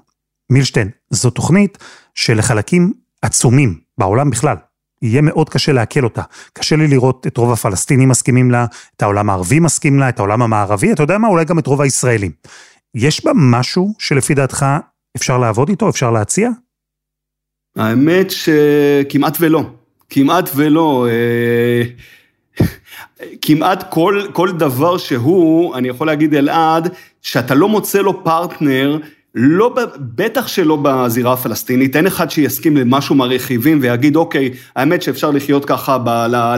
מילשטיין, 0.50 0.90
זו 1.10 1.30
תוכנית 1.30 1.78
שלחלקים 2.14 2.92
עצומים 3.22 3.78
בעולם 3.98 4.30
בכלל, 4.30 4.56
יהיה 5.02 5.22
מאוד 5.22 5.48
קשה 5.48 5.72
לעכל 5.72 6.04
אותה. 6.04 6.22
קשה 6.52 6.76
לי 6.76 6.88
לראות 6.88 7.26
את 7.26 7.36
רוב 7.36 7.52
הפלסטינים 7.52 8.08
מסכימים 8.08 8.50
לה, 8.50 8.66
את 8.96 9.02
העולם 9.02 9.30
הערבי 9.30 9.60
מסכים 9.60 9.98
לה, 9.98 10.08
את 10.08 10.18
העולם 10.18 10.42
המערבי, 10.42 10.92
אתה 10.92 11.02
יודע 11.02 11.18
מה? 11.18 11.28
אולי 11.28 11.44
גם 11.44 11.58
את 11.58 11.66
רוב 11.66 11.80
הישראלים. 11.80 12.32
יש 12.94 13.24
בה 13.24 13.32
משהו 13.34 13.94
שלפי 13.98 14.34
דעתך 14.34 14.66
אפשר 15.16 15.38
לעבוד 15.38 15.68
איתו, 15.68 15.88
אפשר 15.88 16.10
להציע? 16.10 16.50
האמת 17.76 18.30
שכמעט 18.30 19.36
ולא. 19.40 19.62
כמעט 20.10 20.50
ולא. 20.54 21.06
אה, 21.10 21.82
כמעט 23.42 23.90
כל, 23.90 24.22
כל 24.32 24.52
דבר 24.52 24.98
שהוא, 24.98 25.74
אני 25.76 25.88
יכול 25.88 26.06
להגיד 26.06 26.34
אלעד, 26.34 26.94
שאתה 27.22 27.54
לא 27.54 27.68
מוצא 27.68 27.98
לו 27.98 28.24
פרטנר 28.24 28.98
לא, 29.38 29.74
בטח 29.98 30.46
שלא 30.46 30.78
בזירה 30.82 31.32
הפלסטינית, 31.32 31.96
אין 31.96 32.06
אחד 32.06 32.30
שיסכים 32.30 32.76
למשהו 32.76 33.14
מהרכיבים 33.14 33.78
ויגיד, 33.82 34.16
אוקיי, 34.16 34.50
האמת 34.76 35.02
שאפשר 35.02 35.30
לחיות 35.30 35.64
ככה 35.64 35.98
ב, 36.04 36.08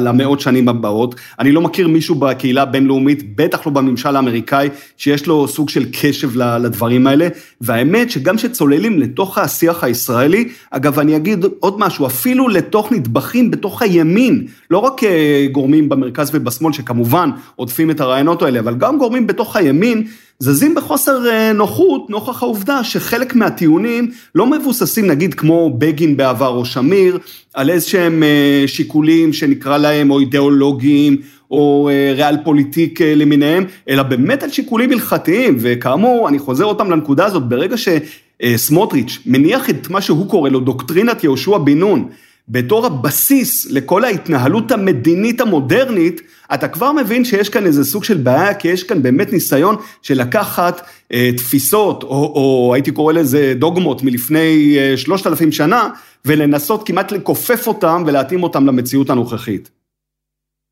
למאות 0.00 0.40
שנים 0.40 0.68
הבאות. 0.68 1.14
אני 1.38 1.52
לא 1.52 1.60
מכיר 1.60 1.88
מישהו 1.88 2.14
בקהילה 2.14 2.62
הבינלאומית, 2.62 3.36
בטח 3.36 3.66
לא 3.66 3.72
בממשל 3.72 4.16
האמריקאי, 4.16 4.68
שיש 4.96 5.26
לו 5.26 5.48
סוג 5.48 5.68
של 5.68 5.84
קשב 5.92 6.36
לדברים 6.36 7.06
האלה. 7.06 7.28
והאמת 7.60 8.10
שגם 8.10 8.36
כשצוללים 8.36 8.98
לתוך 8.98 9.38
השיח 9.38 9.84
הישראלי, 9.84 10.48
אגב, 10.70 10.98
אני 10.98 11.16
אגיד 11.16 11.44
עוד 11.60 11.78
משהו, 11.78 12.06
אפילו 12.06 12.48
לתוך 12.48 12.92
נדבכים 12.92 13.50
בתוך 13.50 13.82
הימין, 13.82 14.46
לא 14.70 14.78
רק 14.78 15.04
אה, 15.04 15.46
גורמים 15.52 15.88
במרכז 15.88 16.30
ובשמאל, 16.34 16.72
שכמובן 16.72 17.30
עודפים 17.56 17.90
את 17.90 18.00
הרעיונות 18.00 18.42
האלה, 18.42 18.60
אבל 18.60 18.74
גם 18.74 18.98
גורמים 18.98 19.26
בתוך 19.26 19.56
הימין, 19.56 20.06
זזים 20.42 20.74
בחוסר 20.74 21.30
אה, 21.30 21.52
נוחות 21.52 22.10
נוכח 22.10 22.42
העובדה 22.42 22.84
שחלק 22.84 23.34
מהטיעונים 23.34 24.10
לא 24.34 24.46
מבוססים 24.46 25.06
נגיד 25.06 25.34
כמו 25.34 25.70
בגין 25.78 26.16
בעבר 26.16 26.48
או 26.48 26.64
שמיר, 26.64 27.18
על 27.54 27.70
איזה 27.70 27.88
שהם 27.88 28.22
אה, 28.22 28.64
שיקולים 28.66 29.32
שנקרא 29.32 29.78
להם 29.78 30.10
או 30.10 30.20
אידיאולוגיים 30.20 31.16
או 31.50 31.88
אה, 31.92 32.12
ריאל 32.16 32.36
פוליטיק 32.44 33.00
למיניהם, 33.02 33.64
אלא 33.88 34.02
באמת 34.02 34.42
על 34.42 34.50
שיקולים 34.50 34.92
הלכתיים, 34.92 35.56
וכאמור, 35.60 36.28
אני 36.28 36.38
חוזר 36.38 36.64
אותם 36.64 36.90
לנקודה 36.90 37.26
הזאת, 37.26 37.42
ברגע 37.42 37.76
שסמוטריץ' 37.76 39.18
מניח 39.26 39.70
את 39.70 39.90
מה 39.90 40.00
שהוא 40.00 40.30
קורא 40.30 40.50
לו 40.50 40.60
דוקטרינת 40.60 41.24
יהושע 41.24 41.58
בן 41.58 41.78
נון, 41.78 42.08
בתור 42.48 42.86
הבסיס 42.86 43.66
לכל 43.70 44.04
ההתנהלות 44.04 44.72
המדינית 44.72 45.40
המודרנית, 45.40 46.20
אתה 46.54 46.68
כבר 46.68 46.92
מבין 46.92 47.24
שיש 47.24 47.48
כאן 47.48 47.66
איזה 47.66 47.84
סוג 47.84 48.04
של 48.04 48.16
בעיה, 48.16 48.54
כי 48.54 48.68
יש 48.68 48.82
כאן 48.82 49.02
באמת 49.02 49.32
ניסיון 49.32 49.76
של 50.02 50.20
לקחת 50.20 50.80
אה, 51.12 51.30
תפיסות, 51.36 52.02
או, 52.02 52.08
או 52.08 52.74
הייתי 52.74 52.92
קורא 52.92 53.12
לזה 53.12 53.54
דוגמות 53.56 54.02
מלפני 54.02 54.76
אה, 54.78 54.96
שלושת 54.96 55.26
אה, 55.26 55.32
אלפים 55.32 55.52
שנה, 55.52 55.88
ולנסות 56.24 56.86
כמעט 56.86 57.12
לכופף 57.12 57.66
אותם 57.66 58.02
ולהתאים 58.06 58.42
אותם 58.42 58.66
למציאות 58.66 59.10
הנוכחית. 59.10 59.70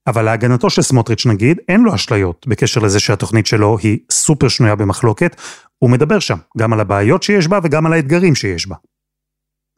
אבל 0.07 0.23
להגנתו 0.23 0.71
של 0.71 0.83
סמוטריץ' 0.83 1.27
נגיד, 1.27 1.59
אין 1.69 1.81
לו 1.81 1.95
אשליות 1.95 2.47
בקשר 2.49 2.81
לזה 2.81 3.01
שהתוכנית 3.01 3.47
שלו 3.47 3.79
היא 3.83 3.99
סופר 4.11 4.49
שנויה 4.49 4.75
במחלוקת, 4.75 5.37
הוא 5.79 5.91
מדבר 5.91 6.19
שם 6.19 6.37
גם 6.59 6.73
על 6.73 6.81
הבעיות 6.81 7.23
שיש 7.23 7.49
בה 7.49 7.59
וגם 7.63 7.87
על 7.87 7.93
האתגרים 7.93 8.35
שיש 8.35 8.69
בה. 8.69 8.77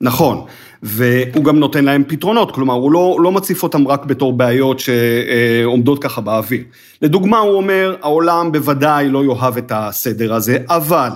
נכון, 0.00 0.45
והוא 0.83 1.45
גם 1.45 1.59
נותן 1.59 1.85
להם 1.85 2.05
פתרונות, 2.09 2.55
כלומר, 2.55 2.75
הוא 2.75 2.93
לא, 2.93 3.17
לא 3.23 3.33
מציף 3.33 3.62
אותם 3.62 3.88
רק 3.88 4.05
בתור 4.05 4.33
בעיות 4.33 4.81
שעומדות 4.81 6.02
ככה 6.02 6.21
באוויר. 6.21 6.62
לדוגמה, 7.02 7.38
הוא 7.38 7.55
אומר, 7.55 7.97
העולם 8.02 8.52
בוודאי 8.52 9.09
לא 9.09 9.25
יאהב 9.25 9.57
את 9.57 9.73
הסדר 9.75 10.35
הזה, 10.35 10.59
אבל 10.69 11.11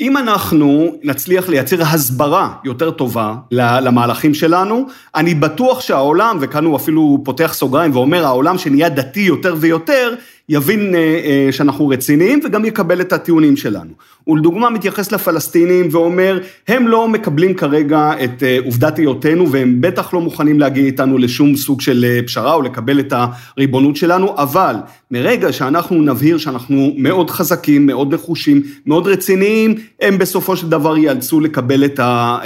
אם 0.00 0.16
אנחנו 0.16 0.94
נצליח 1.02 1.48
לייצר 1.48 1.82
הסברה 1.82 2.52
יותר 2.64 2.90
טובה 2.90 3.34
למהלכים 3.50 4.34
שלנו, 4.34 4.86
אני 5.14 5.34
בטוח 5.34 5.80
שהעולם, 5.80 6.38
וכאן 6.40 6.64
הוא 6.64 6.76
אפילו 6.76 7.18
פותח 7.24 7.52
סוגריים 7.54 7.96
ואומר, 7.96 8.24
העולם 8.24 8.58
שנהיה 8.58 8.88
דתי 8.88 9.20
יותר 9.20 9.54
ויותר, 9.58 10.14
יבין 10.48 10.94
אה, 10.94 11.00
אה, 11.00 11.52
שאנחנו 11.52 11.88
רציניים 11.88 12.40
וגם 12.44 12.64
יקבל 12.64 13.00
את 13.00 13.12
הטיעונים 13.12 13.56
שלנו. 13.56 13.90
הוא 14.24 14.38
לדוגמה 14.38 14.70
מתייחס 14.70 15.12
לפלסטינים 15.12 15.88
ואומר, 15.90 16.38
הם 16.68 16.88
לא 16.88 17.08
מקבלים 17.08 17.54
כרגע 17.54 18.12
את 18.24 18.42
אה, 18.42 18.58
עובדת 18.64 18.98
היותנו 18.98 19.52
והם 19.52 19.80
בטח 19.80 20.14
לא 20.14 20.20
מוכנים 20.20 20.60
להגיע 20.60 20.84
איתנו 20.84 21.18
לשום 21.18 21.56
סוג 21.56 21.80
של 21.80 22.20
פשרה 22.26 22.54
או 22.54 22.62
לקבל 22.62 23.00
את 23.00 23.12
הריבונות 23.56 23.96
שלנו, 23.96 24.34
אבל 24.36 24.76
מרגע 25.10 25.52
שאנחנו 25.52 26.02
נבהיר 26.02 26.38
שאנחנו 26.38 26.92
מאוד 26.96 27.30
חזקים, 27.30 27.86
מאוד 27.86 28.14
נחושים, 28.14 28.62
מאוד 28.86 29.06
רציניים, 29.06 29.74
הם 30.00 30.18
בסופו 30.18 30.56
של 30.56 30.68
דבר 30.68 30.96
ייאלצו 30.96 31.40
לקבל 31.40 31.84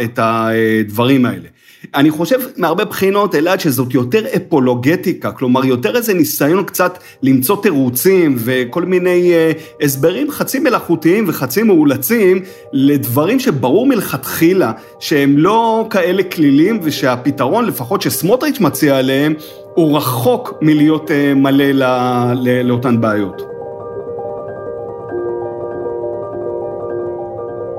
את 0.04 0.18
הדברים 0.18 1.26
האלה. 1.26 1.48
אני 1.94 2.10
חושב 2.10 2.38
מהרבה 2.56 2.84
בחינות, 2.84 3.34
אלעד, 3.34 3.60
שזאת 3.60 3.94
יותר 3.94 4.24
אפולוגטיקה, 4.36 5.32
כלומר 5.32 5.64
יותר 5.64 5.96
איזה 5.96 6.14
ניסיון 6.14 6.64
קצת 6.64 6.98
למצוא 7.22 7.62
תירוצים 7.62 8.36
וכל 8.38 8.84
מיני 8.84 9.32
אה, 9.32 9.52
הסברים 9.82 10.30
חצי 10.30 10.58
מלאכותיים 10.58 11.24
וחצי 11.28 11.62
מאולצים 11.62 12.40
לדברים 12.72 13.40
שברור 13.40 13.86
מלכתחילה 13.86 14.72
שהם 15.00 15.38
לא 15.38 15.86
כאלה 15.90 16.22
כלילים 16.22 16.80
ושהפתרון, 16.82 17.66
לפחות 17.66 18.02
שסמוטריץ' 18.02 18.60
מציע 18.60 18.98
עליהם, 18.98 19.34
הוא 19.74 19.96
רחוק 19.96 20.54
מלהיות 20.62 21.10
אה, 21.10 21.34
מלא 21.34 21.64
לא, 21.64 21.86
לא, 22.34 22.62
לאותן 22.62 23.00
בעיות. 23.00 23.42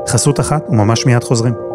חסות 0.07 0.39
אחת 0.39 0.65
וממש 0.69 1.05
מיד 1.05 1.23
חוזרים. 1.23 1.68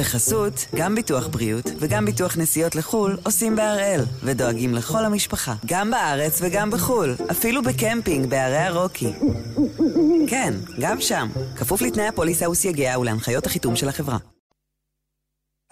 בחסות, 0.00 0.66
גם 0.76 0.94
ביטוח 0.94 1.28
בריאות 1.28 1.70
וגם 1.78 2.04
ביטוח 2.04 2.36
נסיעות 2.38 2.74
לחו"ל 2.74 3.16
עושים 3.22 3.56
בהראל, 3.56 4.00
ודואגים 4.24 4.74
לכל 4.74 5.04
המשפחה, 5.04 5.54
גם 5.66 5.90
בארץ 5.90 6.38
וגם 6.42 6.70
בחו"ל, 6.70 7.14
אפילו 7.30 7.62
בקמפינג 7.62 8.26
בערי 8.26 8.58
הרוקי. 8.58 9.12
כן, 10.28 10.54
גם 10.80 11.00
שם, 11.00 11.28
כפוף 11.56 11.82
לתנאי 11.82 12.06
הפוליסה 12.06 12.50
וסייגיה 12.50 12.98
ולהנחיות 12.98 13.46
החיתום 13.46 13.76
של 13.76 13.88
החברה. 13.88 14.18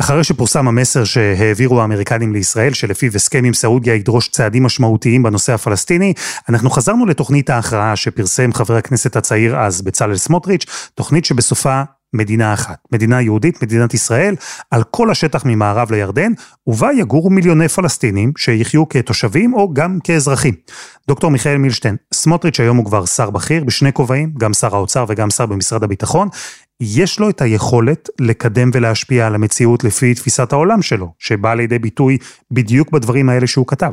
אחרי 0.01 0.25
שפורסם 0.25 0.69
המסר 0.69 1.05
שהעבירו 1.05 1.81
האמריקנים 1.81 2.33
לישראל, 2.33 2.73
שלפיו 2.73 3.13
הסכם 3.15 3.45
עם 3.45 3.55
סעודיה 3.55 3.95
ידרוש 3.95 4.29
צעדים 4.29 4.63
משמעותיים 4.63 5.23
בנושא 5.23 5.53
הפלסטיני, 5.53 6.13
אנחנו 6.49 6.71
חזרנו 6.71 7.07
לתוכנית 7.07 7.51
ההכרעה 7.51 7.97
שפרסם 7.97 8.53
חבר 8.53 8.77
הכנסת 8.77 9.17
הצעיר 9.17 9.57
אז, 9.57 9.83
בצלאל 9.83 10.17
סמוטריץ', 10.17 10.91
תוכנית 10.95 11.25
שבסופה 11.25 11.83
מדינה 12.13 12.55
אחת, 12.55 12.79
מדינה 12.93 13.23
יהודית, 13.23 13.63
מדינת 13.63 13.95
ישראל, 13.95 14.35
על 14.71 14.85
כל 14.85 15.11
השטח 15.11 15.45
ממערב 15.45 15.93
לירדן, 15.93 16.33
ובה 16.67 16.93
יגורו 16.93 17.31
מיליוני 17.31 17.69
פלסטינים 17.69 18.33
שיחיו 18.39 18.89
כתושבים 18.89 19.55
או 19.55 19.75
גם 19.75 19.99
כאזרחים. 20.05 20.55
דוקטור 21.09 21.31
מיכאל 21.31 21.57
מילשטיין, 21.57 21.97
סמוטריץ' 22.15 22.61
היום 22.61 22.77
הוא 22.77 22.85
כבר 22.85 23.05
שר 23.07 23.31
בכיר 23.31 23.65
בשני 23.65 23.93
כובעים, 23.93 24.33
גם 24.39 24.53
שר 24.53 24.77
האוצר 24.77 25.05
וגם 25.09 25.31
שר 25.31 25.47
במשרד 25.47 25.85
הביטחון. 25.85 26.29
יש 26.81 27.21
לו 27.21 27.31
את 27.31 27.43
היכולת 27.43 28.09
לקדם 28.21 28.71
ולהשפיע 28.75 29.27
על 29.27 29.35
המציאות 29.35 29.85
לפי 29.85 30.15
תפיסת 30.15 30.53
העולם 30.53 30.83
שלו, 30.83 31.13
שבאה 31.19 31.55
לידי 31.55 31.79
ביטוי 31.79 32.19
בדיוק 32.51 32.91
בדברים 32.91 33.29
האלה 33.29 33.47
שהוא 33.47 33.67
כתב. 33.67 33.93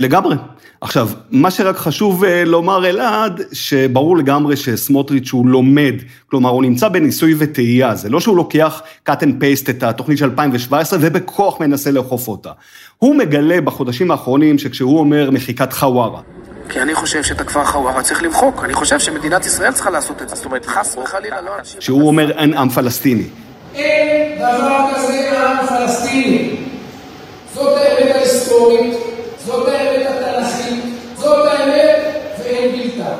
לגמרי. 0.00 0.36
עכשיו, 0.80 1.08
מה 1.30 1.50
שרק 1.50 1.76
חשוב 1.76 2.24
אה, 2.24 2.44
לומר 2.44 2.88
אלעד, 2.88 3.40
שברור 3.52 4.16
לגמרי 4.16 4.56
שסמוטריץ' 4.56 5.30
הוא 5.32 5.46
לומד, 5.46 5.94
כלומר 6.30 6.50
הוא 6.50 6.62
נמצא 6.62 6.88
בניסוי 6.88 7.34
וטעייה, 7.38 7.94
זה 7.94 8.08
לא 8.08 8.20
שהוא 8.20 8.36
לוקח 8.36 8.82
cut 9.08 9.12
and 9.12 9.42
paste 9.42 9.70
את 9.70 9.82
התוכנית 9.82 10.18
של 10.18 10.24
2017 10.24 10.98
ובכוח 11.02 11.60
מנסה 11.60 11.90
לאכוף 11.90 12.28
אותה. 12.28 12.50
הוא 12.98 13.16
מגלה 13.16 13.60
בחודשים 13.60 14.10
האחרונים 14.10 14.58
שכשהוא 14.58 14.98
אומר 14.98 15.30
מחיקת 15.30 15.72
חווארה. 15.72 16.20
כי 16.68 16.80
אני 16.80 16.94
חושב 16.94 17.22
שאת 17.22 17.40
הכפר 17.40 17.64
חווארה 17.64 18.02
צריך 18.02 18.22
למחוק, 18.22 18.64
אני 18.64 18.74
חושב 18.74 18.98
שמדינת 18.98 19.46
ישראל 19.46 19.72
צריכה 19.72 19.90
לעשות 19.90 20.22
את 20.22 20.28
זה, 20.28 20.36
זאת 20.36 20.44
אומרת, 20.44 20.66
חס 20.66 20.96
וחלילה 20.98 21.40
לא 21.40 21.50
אנשים... 21.58 21.80
שהוא 21.80 22.06
אומר 22.06 22.30
אין 22.30 22.54
עם 22.54 22.68
פלסטיני. 22.68 23.24
אין 23.74 24.38
דבר 24.38 24.78
כזה 24.94 25.40
עם 25.40 25.66
פלסטיני. 25.66 26.56
זאת 27.54 27.78
האמת 27.78 28.14
ההיסטורית. 28.14 29.19
זאת 29.44 29.68
האמת 29.68 30.06
התנ"כית, 30.06 30.84
זאת 31.16 31.46
האמת 31.46 31.96
ואין 32.38 32.72
בלתה. 32.72 33.16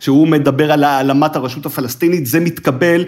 כשהוא 0.00 0.28
מדבר 0.28 0.72
על 0.72 0.84
העלמת 0.84 1.36
הרשות 1.36 1.66
הפלסטינית, 1.66 2.26
זה 2.26 2.40
מתקבל 2.40 3.04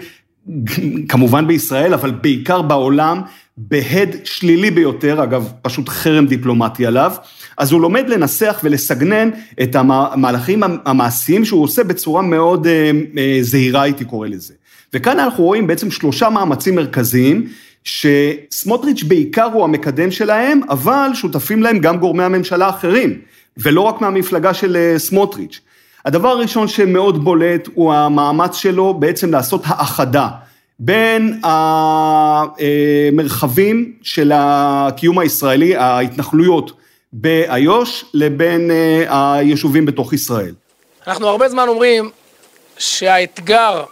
כמובן 1.09 1.47
בישראל, 1.47 1.93
אבל 1.93 2.11
בעיקר 2.11 2.61
בעולם, 2.61 3.21
בהד 3.57 4.15
שלילי 4.23 4.71
ביותר, 4.71 5.23
אגב, 5.23 5.51
פשוט 5.61 5.89
חרם 5.89 6.25
דיפלומטי 6.25 6.85
עליו. 6.85 7.11
אז 7.57 7.71
הוא 7.71 7.81
לומד 7.81 8.09
לנסח 8.09 8.59
ולסגנן 8.63 9.29
את 9.63 9.75
המהלכים 9.75 10.63
המעשיים 10.85 11.45
שהוא 11.45 11.63
עושה 11.63 11.83
בצורה 11.83 12.21
מאוד 12.21 12.67
אה, 12.67 12.91
אה, 13.17 13.37
זהירה, 13.41 13.81
הייתי 13.81 14.05
קורא 14.05 14.27
לזה. 14.27 14.53
וכאן 14.93 15.19
אנחנו 15.19 15.43
רואים 15.43 15.67
בעצם 15.67 15.91
שלושה 15.91 16.29
מאמצים 16.29 16.75
מרכזיים 16.75 17.47
שסמוטריץ' 17.83 19.03
בעיקר 19.03 19.49
הוא 19.53 19.63
המקדם 19.63 20.11
שלהם, 20.11 20.61
אבל 20.69 21.09
שותפים 21.13 21.63
להם 21.63 21.79
גם 21.79 21.97
גורמי 21.97 22.23
הממשלה 22.23 22.65
האחרים, 22.65 23.19
ולא 23.57 23.81
רק 23.81 24.01
מהמפלגה 24.01 24.53
של 24.53 24.75
אה, 24.75 24.99
סמוטריץ'. 24.99 25.59
הדבר 26.05 26.29
הראשון 26.29 26.67
שמאוד 26.67 27.23
בולט 27.23 27.67
הוא 27.73 27.93
המאמץ 27.93 28.55
שלו 28.55 28.93
בעצם 28.93 29.31
לעשות 29.31 29.61
האחדה 29.65 30.27
בין 30.79 31.41
המרחבים 33.13 33.93
של 34.01 34.31
הקיום 34.35 35.19
הישראלי, 35.19 35.75
ההתנחלויות 35.75 36.71
באיו"ש, 37.13 38.05
לבין 38.13 38.71
אה, 38.71 39.33
היישובים 39.33 39.85
בתוך 39.85 40.13
ישראל. 40.13 40.53
אנחנו 41.07 41.27
הרבה 41.27 41.49
זמן 41.49 41.67
אומרים 41.67 42.09
שהאתגר 42.77 43.83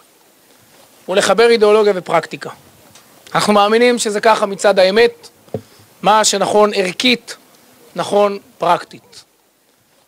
הוא 1.06 1.16
לחבר 1.16 1.50
אידיאולוגיה 1.50 1.94
ופרקטיקה. 1.96 2.50
אנחנו 3.36 3.54
מאמינים 3.54 3.98
שזה 3.98 4.22
ככה 4.22 4.46
מצד 4.46 4.80
האמת, 4.80 5.30
מה 6.02 6.24
שנכון 6.24 6.72
ערכית, 6.74 7.36
נכון 7.96 8.38
פרקטית. 8.58 9.24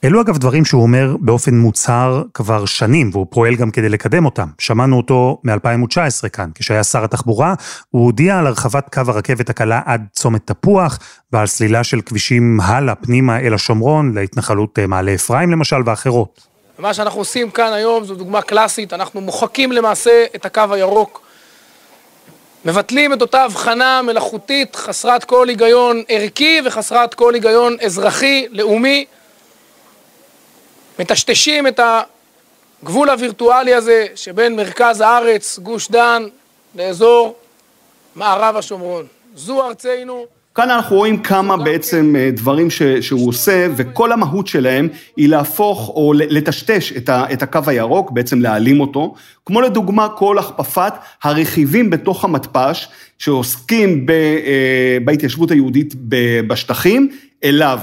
אלו 0.03 0.21
אגב 0.21 0.37
דברים 0.37 0.65
שהוא 0.65 0.81
אומר 0.81 1.15
באופן 1.19 1.55
מוצהר 1.55 2.23
כבר 2.33 2.65
שנים, 2.65 3.09
והוא 3.13 3.25
פועל 3.29 3.55
גם 3.55 3.71
כדי 3.71 3.89
לקדם 3.89 4.25
אותם. 4.25 4.47
שמענו 4.59 4.97
אותו 4.97 5.41
מ-2019 5.43 6.29
כאן, 6.29 6.49
כשהיה 6.55 6.83
שר 6.83 7.03
התחבורה, 7.03 7.53
הוא 7.89 8.05
הודיע 8.05 8.39
על 8.39 8.47
הרחבת 8.47 8.93
קו 8.93 9.01
הרכבת 9.07 9.49
הקלה 9.49 9.81
עד 9.85 10.05
צומת 10.13 10.41
תפוח, 10.51 10.99
ועל 11.33 11.47
סלילה 11.47 11.83
של 11.83 12.01
כבישים 12.01 12.59
הלאה, 12.61 12.95
פנימה 12.95 13.39
אל 13.39 13.53
השומרון, 13.53 14.13
להתנחלות 14.15 14.79
אה, 14.79 14.87
מעלה 14.87 15.13
אפרים 15.13 15.51
למשל, 15.51 15.77
ואחרות. 15.85 16.47
מה 16.79 16.93
שאנחנו 16.93 17.21
עושים 17.21 17.49
כאן 17.51 17.73
היום 17.73 18.03
זו 18.03 18.15
דוגמה 18.15 18.41
קלאסית, 18.41 18.93
אנחנו 18.93 19.21
מוחקים 19.21 19.71
למעשה 19.71 20.25
את 20.35 20.45
הקו 20.45 20.63
הירוק 20.71 21.26
מבטלים 22.67 23.13
את 23.13 23.21
אותה 23.21 23.43
הבחנה 23.43 24.01
מלאכותית 24.01 24.75
חסרת 24.75 25.23
כל 25.23 25.49
היגיון 25.49 26.03
ערכי 26.07 26.61
וחסרת 26.65 27.13
כל 27.13 27.33
היגיון 27.33 27.77
אזרחי, 27.85 28.47
לאומי. 28.51 29.05
מטשטשים 30.99 31.67
את 31.67 31.79
הגבול 32.83 33.09
הווירטואלי 33.09 33.73
הזה 33.73 34.05
שבין 34.15 34.55
מרכז 34.55 35.01
הארץ, 35.01 35.59
גוש 35.59 35.91
דן, 35.91 36.27
לאזור 36.75 37.35
מערב 38.15 38.55
השומרון. 38.55 39.07
זו 39.35 39.67
ארצנו. 39.67 40.25
כאן 40.57 40.69
אנחנו 40.69 40.95
רואים 40.95 41.17
כמה 41.23 41.57
בעצם 41.57 42.15
אה, 42.17 42.29
דברים 42.31 42.69
ש, 42.69 42.83
שהוא 42.83 43.29
עושה, 43.29 43.67
וכל 43.75 44.11
המהות 44.11 44.47
שלהם 44.47 44.87
היא 45.17 45.29
להפוך 45.29 45.89
או 45.89 46.13
לטשטש 46.13 46.93
את, 46.97 47.09
ה, 47.09 47.25
את 47.33 47.43
הקו 47.43 47.59
הירוק, 47.67 48.11
בעצם 48.11 48.41
להעלים 48.41 48.79
אותו, 48.79 49.15
כמו 49.45 49.61
לדוגמה 49.61 50.09
כל 50.09 50.37
הכפפת 50.39 50.93
הרכיבים 51.23 51.89
בתוך 51.89 52.25
המתפ"ש, 52.25 52.87
שעוסקים 53.17 54.05
ב, 54.05 54.11
אה, 54.11 54.97
בהתיישבות 55.05 55.51
היהודית 55.51 55.93
בשטחים, 56.47 57.09
אליו. 57.43 57.79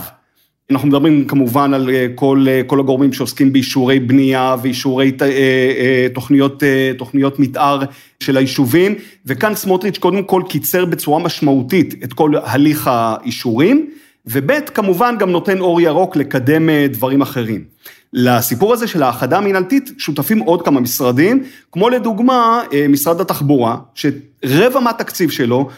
אנחנו 0.70 0.88
מדברים 0.88 1.24
כמובן 1.24 1.74
על 1.74 1.90
אה, 1.90 2.06
כל, 2.14 2.46
אה, 2.48 2.60
כל 2.66 2.80
הגורמים 2.80 3.12
שעוסקים 3.12 3.52
באישורי 3.52 4.00
בנייה 4.00 4.56
ואישורי 4.62 5.12
אה, 5.22 6.06
תוכניות, 6.14 6.62
תוכניות 6.98 7.38
מתאר 7.38 7.80
של 8.20 8.36
היישובים, 8.36 8.94
וכאן 9.26 9.54
סמוטריץ' 9.54 9.98
קודם 9.98 10.22
כל 10.22 10.42
קיצר 10.48 10.84
בצורה 10.84 11.18
משמעותית 11.18 11.94
את 12.04 12.12
כל 12.12 12.32
הליך 12.44 12.90
האישורים, 12.92 13.90
וב' 14.26 14.50
כמובן 14.60 15.14
גם 15.18 15.30
נותן 15.30 15.60
אור 15.60 15.80
ירוק 15.80 16.16
לקדם 16.16 16.68
דברים 16.88 17.22
אחרים. 17.22 17.64
לסיפור 18.12 18.72
הזה 18.72 18.86
של 18.86 19.02
האחדה 19.02 19.38
המינהלתית 19.38 19.90
שותפים 19.98 20.38
עוד 20.38 20.62
כמה 20.62 20.80
משרדים, 20.80 21.42
כמו 21.72 21.88
לדוגמה 21.88 22.62
משרד 22.88 23.20
התחבורה, 23.20 23.76
שרבע 23.94 24.80
מהתקציב 24.80 25.30
שלו, 25.30 25.68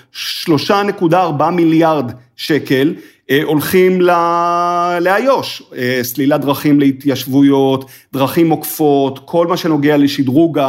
3.4 0.46 1.50
מיליארד 1.52 2.12
שקל, 2.36 2.94
הולכים 3.44 4.00
לאיו"ש, 5.00 5.62
אה, 5.76 5.98
סלילת 6.02 6.40
דרכים 6.40 6.80
להתיישבויות, 6.80 7.90
דרכים 8.12 8.50
עוקפות, 8.50 9.18
כל 9.24 9.46
מה 9.46 9.56
שנוגע 9.56 9.96
לשדרוג 9.96 10.60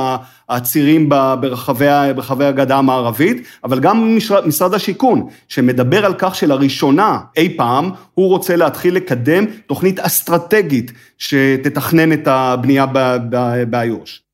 הצירים 0.49 1.09
ברחבי, 1.09 1.85
ברחבי 2.15 2.45
הגדה 2.45 2.77
המערבית, 2.77 3.47
אבל 3.63 3.79
גם 3.79 4.17
משרד 4.45 4.73
השיכון, 4.73 5.27
שמדבר 5.47 6.05
על 6.05 6.13
כך 6.17 6.35
שלראשונה 6.35 7.19
אי 7.37 7.57
פעם 7.57 7.91
הוא 8.13 8.29
רוצה 8.29 8.55
להתחיל 8.55 8.95
לקדם 8.95 9.45
תוכנית 9.65 9.99
אסטרטגית 9.99 10.91
שתתכנן 11.17 12.13
את 12.13 12.27
הבנייה 12.27 12.85
באיו"ש. 13.69 14.26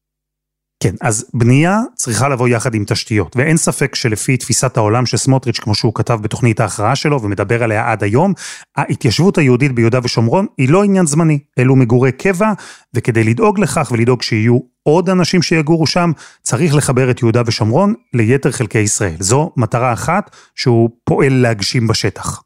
כן, 0.83 0.95
אז 1.01 1.25
בנייה 1.33 1.79
צריכה 1.95 2.29
לבוא 2.29 2.47
יחד 2.47 2.75
עם 2.75 2.83
תשתיות, 2.87 3.35
ואין 3.35 3.57
ספק 3.57 3.95
שלפי 3.95 4.37
תפיסת 4.37 4.77
העולם 4.77 5.05
של 5.05 5.17
סמוטריץ', 5.17 5.59
כמו 5.59 5.75
שהוא 5.75 5.93
כתב 5.95 6.19
בתוכנית 6.21 6.59
ההכרעה 6.59 6.95
שלו 6.95 7.21
ומדבר 7.21 7.63
עליה 7.63 7.91
עד 7.91 8.03
היום, 8.03 8.33
ההתיישבות 8.75 9.37
היהודית 9.37 9.71
ביהודה 9.71 9.99
ושומרון 10.03 10.45
היא 10.57 10.69
לא 10.69 10.83
עניין 10.83 11.05
זמני, 11.05 11.39
אלו 11.59 11.75
מגורי 11.75 12.11
קבע, 12.11 12.51
וכדי 12.93 13.23
לדאוג 13.23 13.59
לכך 13.59 13.91
ולדאוג 13.91 14.21
שיהיו 14.21 14.59
עוד 14.83 15.09
אנשים 15.09 15.41
שיגורו 15.41 15.87
שם, 15.87 16.11
צריך 16.41 16.75
לחבר 16.75 17.11
את 17.11 17.21
יהודה 17.21 17.41
ושומרון 17.45 17.93
ליתר 18.13 18.51
חלקי 18.51 18.79
ישראל. 18.79 19.15
זו 19.19 19.51
מטרה 19.57 19.93
אחת 19.93 20.35
שהוא 20.55 20.89
פועל 21.03 21.33
להגשים 21.33 21.87
בשטח. 21.87 22.43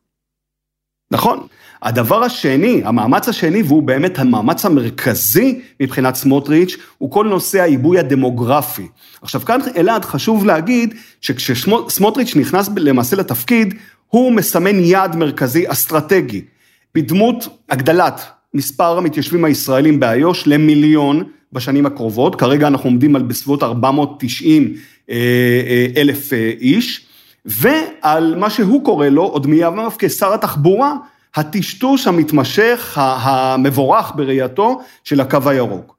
נכון. 1.12 1.47
הדבר 1.83 2.23
השני, 2.23 2.81
המאמץ 2.85 3.29
השני, 3.29 3.61
והוא 3.61 3.83
באמת 3.83 4.19
המאמץ 4.19 4.65
המרכזי 4.65 5.59
מבחינת 5.79 6.15
סמוטריץ', 6.15 6.77
הוא 6.97 7.11
כל 7.11 7.27
נושא 7.27 7.61
העיבוי 7.61 7.99
הדמוגרפי. 7.99 8.87
עכשיו 9.21 9.41
כאן 9.41 9.59
אלעד 9.77 10.05
חשוב 10.05 10.45
להגיד 10.45 10.93
שכשסמוטריץ' 11.21 12.35
נכנס 12.35 12.69
למעשה 12.77 13.15
לתפקיד, 13.15 13.73
הוא 14.07 14.31
מסמן 14.31 14.79
יעד 14.79 15.15
מרכזי 15.15 15.63
אסטרטגי, 15.67 16.41
בדמות 16.95 17.47
הגדלת 17.69 18.21
מספר 18.53 18.97
המתיישבים 18.97 19.45
הישראלים 19.45 19.99
באיו"ש 19.99 20.47
למיליון 20.47 21.23
בשנים 21.53 21.85
הקרובות, 21.85 22.35
כרגע 22.35 22.67
אנחנו 22.67 22.89
עומדים 22.89 23.15
על 23.15 23.21
בסביבות 23.21 23.63
490 23.63 24.73
אלף 25.97 26.33
איש, 26.59 27.05
ועל 27.45 28.35
מה 28.37 28.49
שהוא 28.49 28.85
קורא 28.85 29.07
לו, 29.07 29.23
עוד 29.23 29.47
מימיו 29.47 29.91
כשר 29.99 30.33
התחבורה, 30.33 30.93
הטשטוש 31.38 32.08
המתמשך, 32.08 32.97
המבורך 32.97 34.12
בראייתו, 34.15 34.82
של 35.04 35.21
הקו 35.21 35.50
הירוק. 35.50 35.97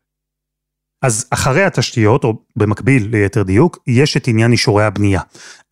אז 1.02 1.26
אחרי 1.30 1.64
התשתיות, 1.64 2.24
או 2.24 2.38
במקביל 2.56 3.08
ליתר 3.10 3.42
דיוק, 3.42 3.78
יש 3.86 4.16
את 4.16 4.28
עניין 4.28 4.52
אישורי 4.52 4.84
הבנייה. 4.84 5.20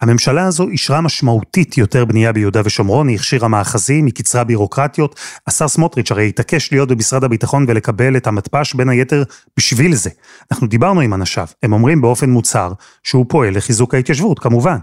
הממשלה 0.01 0.47
הזו 0.47 0.69
אישרה 0.69 1.01
משמעותית 1.01 1.79
יותר 1.79 2.05
בנייה 2.05 2.33
ביהודה 2.33 2.61
ושומרון, 2.65 3.09
היא 3.09 3.17
הכשירה 3.17 3.49
מאחזים, 3.49 4.07
היא 4.07 4.15
קיצרה 4.15 4.45
בירוקרטיות. 4.45 5.21
השר 5.47 5.69
סמוטריץ' 5.69 6.11
הרי 6.11 6.29
התעקש 6.29 6.73
להיות 6.73 6.89
במשרד 6.89 7.25
הביטחון 7.25 7.65
ולקבל 7.69 8.17
את 8.17 8.27
המתפ"ש 8.27 8.75
בין 8.75 8.89
היתר 8.89 9.23
בשביל 9.57 9.95
זה. 9.95 10.11
אנחנו 10.51 10.67
דיברנו 10.67 11.01
עם 11.01 11.15
אנשיו, 11.15 11.47
הם 11.63 11.73
אומרים 11.73 12.01
באופן 12.01 12.31
מוצהר 12.31 12.73
שהוא 13.03 13.27
פועל 13.29 13.57
לחיזוק 13.57 13.95
ההתיישבות, 13.95 14.39
כמובן. 14.39 14.79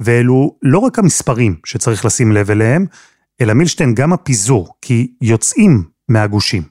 ואלו 0.00 0.56
לא 0.62 0.78
רק 0.78 0.98
המספרים 0.98 1.56
שצריך 1.64 2.04
לשים 2.04 2.32
לב 2.32 2.50
אליהם, 2.50 2.86
אלא 3.40 3.54
מילשטיין 3.54 3.94
גם 3.94 4.12
הפיזור, 4.12 4.68
כי 4.82 5.10
יוצאים 5.22 5.84
מהגושים. 6.08 6.62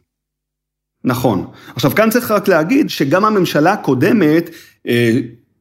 נכון. 1.03 1.45
עכשיו 1.75 1.91
כאן 1.95 2.09
צריך 2.09 2.31
רק 2.31 2.47
להגיד 2.47 2.89
שגם 2.89 3.25
הממשלה 3.25 3.73
הקודמת, 3.73 4.49
אה, 4.87 5.19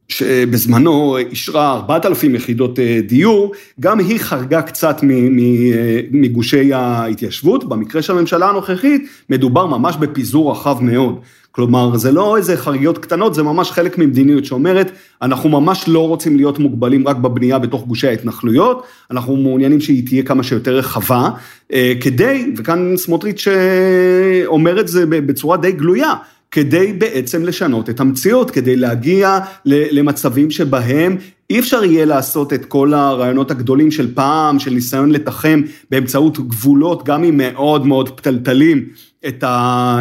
שבזמנו 0.09 1.17
אישרה 1.19 1.73
4,000 1.73 2.35
יחידות 2.35 2.79
אה, 2.79 3.01
דיור, 3.09 3.53
גם 3.81 3.99
היא 3.99 4.19
חרגה 4.21 4.63
קצת 4.63 4.97
אה, 5.05 6.01
מגושי 6.11 6.73
ההתיישבות. 6.73 7.69
במקרה 7.69 8.03
של 8.03 8.13
הממשלה 8.13 8.49
הנוכחית, 8.49 9.09
מדובר 9.31 9.67
ממש 9.67 9.97
בפיזור 9.97 10.53
רחב 10.53 10.83
מאוד. 10.83 11.21
כלומר, 11.57 11.97
זה 11.97 12.13
לא 12.13 12.37
איזה 12.37 12.57
חריגות 12.57 12.99
קטנות, 12.99 13.35
זה 13.35 13.43
ממש 13.43 13.71
חלק 13.71 13.99
ממדיניות 13.99 14.45
שאומרת, 14.45 14.91
אנחנו 15.23 15.49
ממש 15.49 15.85
לא 15.89 16.09
רוצים 16.09 16.37
להיות 16.37 16.59
מוגבלים 16.59 17.09
רק 17.09 17.17
בבנייה 17.17 17.59
בתוך 17.59 17.87
גושי 17.87 18.09
ההתנחלויות, 18.09 18.87
אנחנו 19.11 19.37
מעוניינים 19.37 19.81
שהיא 19.81 20.07
תהיה 20.07 20.23
כמה 20.23 20.43
שיותר 20.43 20.77
רחבה, 20.77 21.31
אה, 21.73 21.93
כדי, 22.01 22.53
וכאן 22.57 22.97
סמוטריץ' 22.97 23.49
אה, 23.49 24.47
אומר 24.47 24.81
את 24.81 24.89
זה 24.89 25.07
בצורה 25.07 25.57
די 25.57 25.73
גלויה, 25.73 26.15
כדי 26.51 26.93
בעצם 26.93 27.45
לשנות 27.45 27.91
את 27.91 28.01
המציאות, 28.01 28.51
כדי 28.51 28.77
להגיע 28.77 29.39
למצבים 29.65 30.51
שבהם 30.51 31.17
אי 31.51 31.59
אפשר 31.59 31.85
יהיה 31.85 32.05
לעשות 32.05 32.53
את 32.53 32.65
כל 32.65 32.95
הרעיונות 32.95 33.51
הגדולים 33.51 33.91
של 33.91 34.15
פעם, 34.15 34.59
של 34.59 34.71
ניסיון 34.71 35.11
לתחם 35.11 35.63
באמצעות 35.91 36.39
גבולות, 36.49 37.05
גם 37.05 37.25
אם 37.25 37.37
מאוד 37.37 37.87
מאוד 37.87 38.09
פתלתלים, 38.09 38.85
את, 39.29 39.45
ה, 39.45 39.99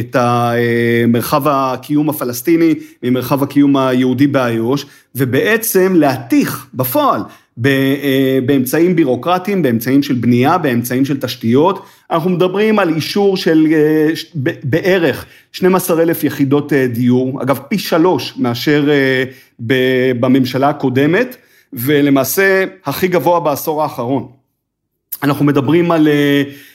את 0.00 0.16
המרחב 0.18 1.48
הקיום 1.48 2.10
הפלסטיני 2.10 2.74
ממרחב 3.02 3.42
הקיום 3.42 3.76
היהודי 3.76 4.26
באיו"ש, 4.26 4.86
ובעצם 5.14 5.94
להתיך 5.96 6.66
בפועל 6.74 7.20
באמצעים 8.46 8.96
בירוקרטיים, 8.96 9.62
באמצעים 9.62 10.02
של 10.02 10.14
בנייה, 10.14 10.58
באמצעים 10.58 11.04
של 11.04 11.20
תשתיות. 11.20 11.86
אנחנו 12.10 12.30
מדברים 12.30 12.78
על 12.78 12.88
אישור 12.88 13.36
של 13.36 13.66
בערך 14.64 15.26
12 15.52 16.02
אלף 16.02 16.24
יחידות 16.24 16.72
דיור, 16.72 17.42
אגב 17.42 17.58
פי 17.68 17.78
שלוש 17.78 18.34
מאשר 18.36 18.88
בממשלה 20.20 20.68
הקודמת, 20.68 21.36
ולמעשה 21.72 22.64
הכי 22.84 23.08
גבוה 23.08 23.40
בעשור 23.40 23.82
האחרון. 23.82 24.28
אנחנו 25.22 25.44
מדברים 25.44 25.90
על 25.90 26.08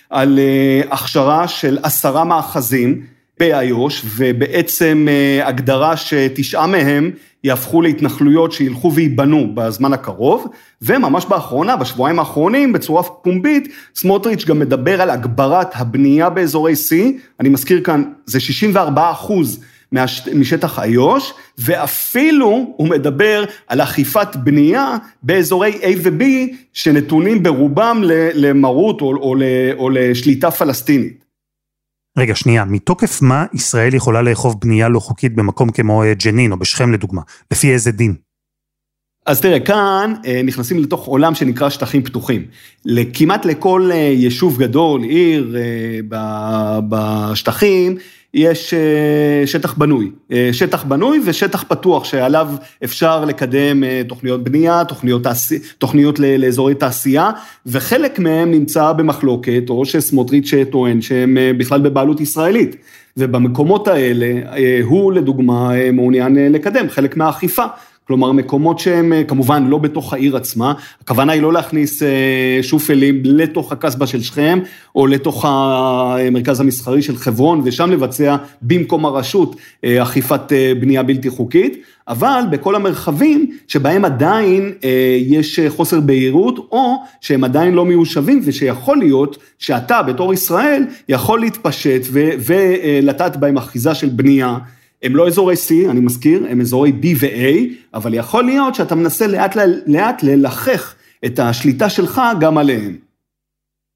על 0.10 0.39
אה, 0.39 0.82
הכשרה 0.91 1.48
של 1.48 1.78
עשרה 1.84 2.24
מאחזים 2.24 3.02
באיו"ש, 3.39 4.02
ובעצם 4.17 5.08
אה, 5.10 5.48
הגדרה 5.48 5.98
שתשעה 5.98 6.67
מהם 6.67 7.12
יהפכו 7.43 7.82
להתנחלויות 7.82 8.52
שילכו 8.52 8.93
וייבנו 8.93 9.52
בזמן 9.54 9.93
הקרוב, 9.93 10.48
וממש 10.82 11.26
באחרונה, 11.26 11.76
בשבועיים 11.76 12.19
האחרונים, 12.19 12.74
בצורה 12.74 13.04
פומבית, 13.04 13.67
סמוטריץ' 13.95 14.45
גם 14.45 14.60
מדבר 14.60 15.02
על 15.02 15.10
הגברת 15.10 15.67
הבנייה 15.74 16.30
באזורי 16.30 16.74
C, 16.74 16.95
אני 17.39 17.50
מזכיר 17.50 17.82
כאן, 17.82 18.04
זה 18.26 18.39
64 18.39 19.12
אחוז 19.12 19.63
משטח 20.34 20.80
איו"ש, 20.80 21.34
ואפילו 21.58 22.73
הוא 22.78 22.89
מדבר 22.89 23.43
על 23.67 23.82
אכיפת 23.82 24.36
בנייה 24.36 24.97
באזורי 25.23 25.80
A 25.82 25.97
ו-B, 26.04 26.23
שנתונים 26.73 27.43
ברובם 27.43 28.02
למרות 28.34 29.02
או, 29.02 29.15
או, 29.15 29.36
או 29.78 29.89
לשליטה 29.89 30.52
פלסטינית. 30.52 31.30
רגע, 32.17 32.36
שנייה, 32.36 32.65
מתוקף 32.65 33.21
מה 33.21 33.45
ישראל 33.54 33.93
יכולה 33.93 34.21
לאכוף 34.21 34.56
בנייה 34.56 34.89
לא 34.89 34.99
חוקית 34.99 35.36
במקום 35.36 35.71
כמו 35.71 36.04
אה, 36.04 36.13
ג'נין 36.13 36.52
או 36.52 36.58
בשכם 36.58 36.93
לדוגמה? 36.93 37.21
לפי 37.52 37.73
איזה 37.73 37.91
דין? 37.91 38.15
אז 39.25 39.41
תראה, 39.41 39.60
כאן 39.60 40.13
אה, 40.25 40.41
נכנסים 40.43 40.80
לתוך 40.80 41.06
עולם 41.06 41.36
שנקרא 41.36 41.69
שטחים 41.69 42.04
פתוחים. 42.04 42.45
כמעט 43.13 43.45
לכל 43.45 43.89
אה, 43.91 43.97
יישוב 43.97 44.60
גדול, 44.60 45.04
עיר 45.04 45.56
בשטחים, 46.89 47.97
יש 48.33 48.73
אה, 48.73 49.47
שטח 49.47 49.73
בנוי, 49.73 50.11
אה, 50.31 50.49
שטח 50.51 50.83
בנוי 50.83 51.21
ושטח 51.25 51.63
פתוח 51.67 52.03
שעליו 52.03 52.49
אפשר 52.83 53.25
לקדם 53.25 53.83
אה, 53.83 54.01
תוכניות 54.07 54.43
בנייה, 54.43 54.83
תוכניות, 54.87 55.21
תוכניות 55.77 56.19
לאזורי 56.19 56.75
תעשייה, 56.75 57.31
וחלק 57.65 58.19
מהם 58.19 58.51
נמצא 58.51 58.91
במחלוקת, 58.91 59.63
או 59.69 59.85
שסמוטריץ' 59.85 60.51
טוען 60.71 61.01
שהם 61.01 61.37
בכלל 61.57 61.81
בבעלות 61.81 62.21
ישראלית. 62.21 62.75
ובמקומות 63.17 63.87
האלה, 63.87 64.41
הוא 64.83 65.13
לדוגמה 65.13 65.71
מעוניין 65.93 66.51
לקדם 66.51 66.89
חלק 66.89 67.17
מהאכיפה. 67.17 67.65
כלומר, 68.10 68.32
מקומות 68.32 68.80
שהם 68.80 69.13
אה, 69.13 69.24
כמובן 69.24 69.67
לא 69.67 69.78
בתוך 69.78 70.13
העיר 70.13 70.38
עצמה, 70.38 70.74
הכוונה 71.02 71.34
היא 71.34 71.41
לא 71.41 71.54
להכניס 71.54 72.04
אה, 72.04 72.60
שופלים 72.62 73.22
לתוך 73.26 73.72
הקסבה 73.72 74.08
של 74.08 74.22
שכם, 74.22 74.60
או 74.95 75.08
לתוך 75.08 75.45
המרכז 75.48 76.60
המסחרי 76.60 77.02
של 77.02 77.17
חברון, 77.17 77.62
ושם 77.63 77.91
לבצע 77.91 78.36
במקום 78.62 79.06
הרשות 79.06 79.56
אה, 79.84 80.04
אכיפת 80.04 80.41
בנייה 80.82 81.04
בלתי 81.04 81.30
חוקית, 81.30 81.84
אבל 82.08 82.43
בכל 82.52 82.76
המרחבים 82.76 83.52
שבהם 83.67 84.06
עדיין 84.06 84.72
יש 85.28 85.60
חוסר 85.67 86.00
בהירות, 86.00 86.67
או 86.72 86.95
שהם 87.22 87.43
עדיין 87.43 87.74
לא 87.74 87.86
מיושבים, 87.86 88.41
ושיכול 88.45 88.98
להיות 88.98 89.38
שאתה 89.60 90.02
בתור 90.02 90.34
ישראל 90.34 90.84
יכול 91.10 91.39
להתפשט 91.39 92.02
ולטעת 92.39 93.38
בהם 93.38 93.58
אחיזה 93.58 93.95
של 93.95 94.10
בנייה. 94.10 94.58
הם 95.03 95.15
לא 95.15 95.27
אזורי 95.27 95.55
C, 95.55 95.89
אני 95.89 95.99
מזכיר, 95.99 96.45
הם 96.49 96.62
אזורי 96.62 96.91
B 97.01 97.05
ו-A, 97.19 97.73
אבל 97.93 98.13
יכול 98.13 98.43
להיות 98.43 98.75
שאתה 98.75 98.95
מנסה 98.95 99.27
לאט 99.27 99.57
לאט 99.88 100.23
ללחך 100.23 100.95
את 101.25 101.39
השליטה 101.39 101.89
שלך 101.89 102.21
גם 102.39 102.57
עליהם. 102.57 102.95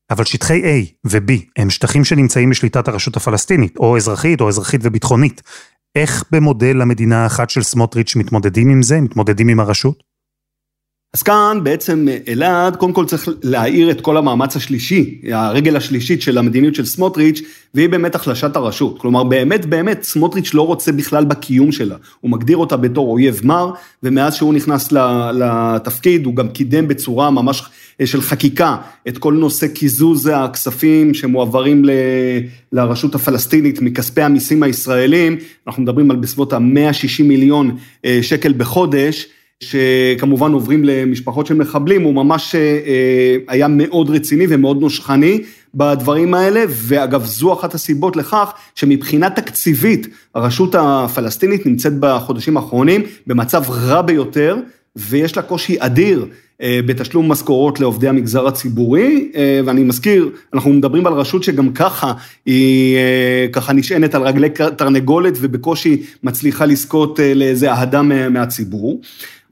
אבל 0.09 0.23
שטחי 0.23 0.61
A 0.61 1.07
ו-B 1.07 1.31
הם 1.57 1.69
שטחים 1.69 2.03
שנמצאים 2.03 2.49
בשליטת 2.49 2.87
הרשות 2.87 3.17
הפלסטינית, 3.17 3.77
או 3.77 3.97
אזרחית 3.97 4.41
או 4.41 4.49
אזרחית 4.49 4.81
וביטחונית. 4.83 5.41
איך 5.95 6.23
במודל 6.31 6.81
המדינה 6.81 7.23
האחת 7.23 7.49
של 7.49 7.63
סמוטריץ' 7.63 8.15
מתמודדים 8.15 8.69
עם 8.69 8.81
זה, 8.81 9.01
מתמודדים 9.01 9.47
עם 9.47 9.59
הרשות? 9.59 10.12
אז 11.17 11.23
כאן 11.23 11.59
בעצם 11.63 12.07
אלעד, 12.27 12.75
קודם 12.75 12.93
כל 12.93 13.05
צריך 13.05 13.29
להעיר 13.43 13.91
את 13.91 14.01
כל 14.01 14.17
המאמץ 14.17 14.55
השלישי, 14.55 15.21
הרגל 15.31 15.75
השלישית 15.75 16.21
של 16.21 16.37
המדיניות 16.37 16.75
של 16.75 16.85
סמוטריץ', 16.85 17.41
והיא 17.73 17.89
באמת 17.89 18.15
החלשת 18.15 18.55
הרשות. 18.55 18.99
כלומר, 18.99 19.23
באמת 19.23 19.65
באמת 19.65 20.03
סמוטריץ' 20.03 20.53
לא 20.53 20.61
רוצה 20.61 20.91
בכלל 20.91 21.25
בקיום 21.25 21.71
שלה. 21.71 21.95
הוא 22.21 22.31
מגדיר 22.31 22.57
אותה 22.57 22.77
בתור 22.77 23.11
אויב 23.11 23.41
מר, 23.43 23.71
ומאז 24.03 24.35
שהוא 24.35 24.53
נכנס 24.53 24.91
לתפקיד, 25.33 26.25
הוא 26.25 26.35
גם 26.35 26.49
קידם 26.49 26.87
בצורה 26.87 27.31
ממש 27.31 27.63
של 28.05 28.21
חקיקה 28.21 28.77
את 29.07 29.17
כל 29.17 29.33
נושא 29.33 29.67
קיזוז 29.67 30.29
הכספים 30.33 31.13
שמועברים 31.13 31.85
לרשות 32.71 33.15
הפלסטינית 33.15 33.81
מכספי 33.81 34.21
המיסים 34.21 34.63
הישראלים, 34.63 35.37
אנחנו 35.67 35.83
מדברים 35.83 36.11
על 36.11 36.17
בסביבות 36.17 36.53
ה-160 36.53 37.23
מיליון 37.23 37.77
אה, 38.05 38.19
שקל 38.21 38.53
בחודש. 38.57 39.27
שכמובן 39.71 40.51
עוברים 40.51 40.83
למשפחות 40.83 41.47
של 41.47 41.53
מחבלים, 41.53 42.03
הוא 42.03 42.13
ממש 42.13 42.55
אה, 42.55 43.37
היה 43.47 43.67
מאוד 43.67 44.09
רציני 44.09 44.45
ומאוד 44.49 44.81
נושכני 44.81 45.41
בדברים 45.75 46.33
האלה, 46.33 46.63
ואגב, 46.69 47.25
זו 47.25 47.53
אחת 47.53 47.73
הסיבות 47.73 48.15
לכך 48.15 48.53
שמבחינה 48.75 49.29
תקציבית, 49.29 50.07
הרשות 50.35 50.75
הפלסטינית 50.75 51.65
נמצאת 51.65 51.93
בחודשים 51.99 52.57
האחרונים 52.57 53.01
במצב 53.27 53.63
רע 53.69 54.01
ביותר, 54.01 54.57
ויש 54.95 55.37
לה 55.37 55.43
קושי 55.43 55.75
אדיר 55.79 56.25
אה, 56.61 56.79
בתשלום 56.85 57.31
משכורות 57.31 57.79
לעובדי 57.79 58.07
המגזר 58.07 58.47
הציבורי, 58.47 59.31
אה, 59.35 59.61
ואני 59.65 59.83
מזכיר, 59.83 60.29
אנחנו 60.53 60.73
מדברים 60.73 61.07
על 61.07 61.13
רשות 61.13 61.43
שגם 61.43 61.73
ככה 61.73 62.13
היא 62.45 62.97
ככה 63.51 63.73
נשענת 63.73 64.15
על 64.15 64.21
רגלי 64.21 64.49
תרנגולת 64.77 65.33
ובקושי 65.41 66.03
מצליחה 66.23 66.65
לזכות 66.65 67.19
לאיזה 67.35 67.71
אהדה 67.71 68.01
מהציבור. 68.29 69.01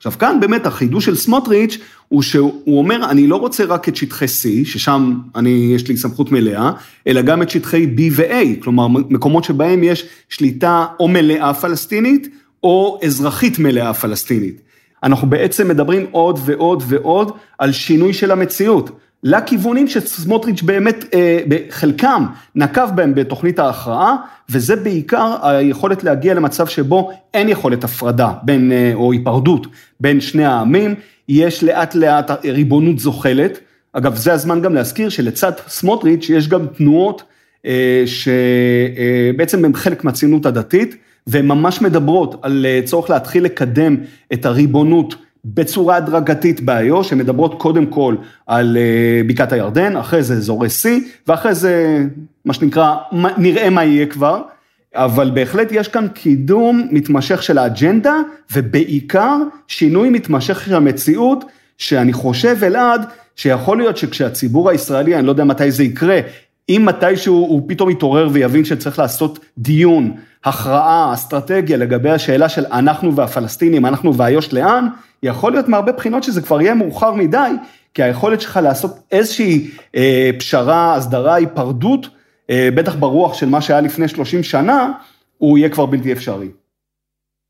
עכשיו 0.02 0.14
כאן 0.20 0.38
באמת 0.40 0.66
החידוש 0.66 1.06
של 1.06 1.16
סמוטריץ' 1.16 1.78
הוא 2.08 2.22
שהוא 2.22 2.80
אומר, 2.80 3.10
אני 3.10 3.28
לא 3.28 3.36
רוצה 3.36 3.66
רק 3.66 3.90
את 3.90 3.96
שטחי 3.96 4.26
C, 4.26 4.66
ששם 4.66 5.14
אני, 5.36 5.72
יש 5.76 5.88
לי 5.88 5.98
סמכות 5.98 6.32
מלאה, 6.32 6.72
אלא 7.08 7.22
גם 7.22 7.42
את 7.42 7.50
שטחי 7.50 7.88
B 7.98 8.00
ו-A, 8.12 8.64
כלומר 8.64 8.88
מקומות 8.88 9.44
שבהם 9.44 9.84
יש 9.84 10.06
שליטה 10.30 10.86
או 11.00 11.08
מלאה 11.08 11.54
פלסטינית, 11.54 12.28
או 12.64 13.00
אזרחית 13.04 13.60
מלאה 13.60 13.94
פלסטינית. 13.94 14.62
אנחנו 15.04 15.30
בעצם 15.30 15.68
מדברים 15.68 16.06
עוד 16.12 16.40
ועוד 16.46 16.84
ועוד 16.88 17.32
על 17.58 17.72
שינוי 17.72 18.14
של 18.14 18.32
המציאות. 18.32 18.90
לכיוונים 19.24 19.88
שסמוטריץ' 19.88 20.62
באמת, 20.62 21.06
אה, 21.14 21.40
חלקם 21.70 22.26
נקב 22.56 22.90
בהם 22.96 23.16
בתוכנית 23.16 23.60
ההכרעה, 23.60 24.16
וזה 24.50 24.76
בעיקר 24.76 25.36
היכולת 25.42 26.04
להגיע 26.04 26.34
למצב 26.34 26.68
שבו 26.68 27.12
אין 27.34 27.50
יכולת 27.50 27.84
הפרדה 27.84 28.32
בין, 28.44 28.72
אה, 28.72 28.92
או 28.94 29.12
היפרדות 29.12 29.68
בין 30.00 30.22
שני 30.22 30.46
העמים, 30.46 30.96
יש 31.30 31.64
לאט 31.64 31.96
לאט 31.96 32.46
ריבונות 32.46 33.00
זוחלת. 33.00 33.60
אגב, 33.94 34.16
זה 34.16 34.34
הזמן 34.34 34.62
גם 34.62 34.74
להזכיר 34.74 35.10
שלצד 35.10 35.52
סמוטריץ' 35.68 36.30
יש 36.30 36.48
גם 36.48 36.68
תנועות 36.68 37.24
אה, 37.66 38.04
שבעצם 38.06 39.66
הן 39.66 39.74
חלק 39.74 40.04
מהציונות 40.04 40.46
הדתית, 40.46 40.96
והן 41.28 41.48
ממש 41.48 41.82
מדברות 41.82 42.36
על 42.42 42.66
צורך 42.86 43.10
להתחיל 43.10 43.44
לקדם 43.44 43.96
את 44.34 44.46
הריבונות 44.46 45.16
בצורה 45.46 45.96
הדרגתית 45.96 46.62
באיו"ש, 46.62 47.14
הן 47.14 47.20
מדברות 47.20 47.60
קודם 47.62 47.86
כל 47.86 48.16
על 48.48 48.78
אה, 48.78 49.22
בקעת 49.28 49.52
הירדן, 49.52 49.98
אחרי 49.98 50.24
זה 50.24 50.34
אזורי 50.34 50.68
C, 50.68 50.88
ואחרי 51.28 51.56
זה, 51.56 52.06
מה 52.46 52.54
שנקרא, 52.54 52.96
נראה 53.38 53.70
מה 53.70 53.84
יהיה 53.84 54.06
כבר, 54.06 54.42
אבל 54.96 55.32
בהחלט 55.34 55.68
יש 55.72 55.88
כאן 55.88 56.08
קידום 56.08 56.88
מתמשך 56.92 57.44
של 57.44 57.58
האג'נדה, 57.58 58.16
ובעיקר 58.54 59.38
שינוי 59.68 60.10
מתמשך 60.10 60.66
של 60.66 60.76
המציאות, 60.76 61.46
שאני 61.78 62.14
חושב, 62.14 62.58
אלעד, 62.64 63.06
שיכול 63.36 63.78
להיות 63.78 63.98
שכשהציבור 63.98 64.70
הישראלי, 64.70 65.16
אני 65.16 65.26
לא 65.26 65.32
יודע 65.32 65.44
מתי 65.44 65.72
זה 65.72 65.84
יקרה, 65.84 66.20
אם 66.70 66.86
מתישהו 66.86 67.36
הוא 67.36 67.62
פתאום 67.68 67.90
יתעורר 67.90 68.30
ויבין 68.32 68.66
שצריך 68.66 69.00
לעשות 69.00 69.40
דיון, 69.58 70.12
הכרעה, 70.44 71.14
אסטרטגיה 71.14 71.78
לגבי 71.78 72.10
השאלה 72.10 72.50
של 72.50 72.66
אנחנו 72.72 73.16
והפלסטינים, 73.16 73.86
אנחנו 73.86 74.16
ואיו"ש 74.16 74.54
לאן, 74.54 74.88
יכול 75.24 75.52
להיות 75.52 75.68
מהרבה 75.68 75.92
בחינות 75.92 76.24
שזה 76.24 76.42
כבר 76.42 76.62
יהיה 76.62 76.76
מאוחר 76.76 77.14
מדי, 77.14 77.52
כי 77.94 78.04
היכולת 78.04 78.42
שלך 78.42 78.60
לעשות 78.64 79.00
איזושהי 79.12 79.72
אה, 79.96 80.30
פשרה, 80.40 80.96
הסדרה, 80.96 81.36
היפרדות, 81.36 82.08
אה, 82.50 82.70
בטח 82.76 82.96
ברוח 82.96 83.34
של 83.34 83.50
מה 83.50 83.62
שהיה 83.62 83.82
לפני 83.82 84.08
30 84.08 84.44
שנה, 84.44 84.92
הוא 85.38 85.58
יהיה 85.58 85.70
כבר 85.70 85.86
בלתי 85.86 86.12
אפשרי. 86.12 86.50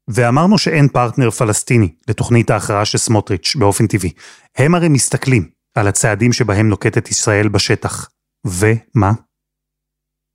ואמרנו 0.07 0.57
שאין 0.57 0.87
פרטנר 0.87 1.29
פלסטיני 1.29 1.89
לתוכנית 2.07 2.49
ההכרעה 2.49 2.85
של 2.85 2.97
סמוטריץ' 2.97 3.55
באופן 3.55 3.87
טבעי. 3.87 4.11
הם 4.57 4.75
הרי 4.75 4.89
מסתכלים 4.89 5.49
על 5.75 5.87
הצעדים 5.87 6.33
שבהם 6.33 6.69
נוקטת 6.69 7.09
ישראל 7.09 7.47
בשטח. 7.47 8.09
ומה? 8.45 9.11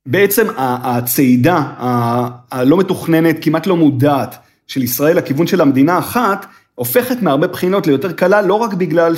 בעצם 0.07 0.47
הצעידה 0.57 1.73
הלא 2.51 2.77
מתוכננת, 2.77 3.35
כמעט 3.41 3.67
לא 3.67 3.75
מודעת, 3.75 4.35
של 4.67 4.83
ישראל 4.83 5.17
לכיוון 5.17 5.47
של 5.47 5.61
המדינה 5.61 5.99
אחת, 5.99 6.45
הופכת 6.79 7.21
מהרבה 7.21 7.47
בחינות 7.47 7.87
ליותר 7.87 8.11
קלה, 8.11 8.41
לא 8.41 8.53
רק 8.53 8.73
בגלל 8.73 9.13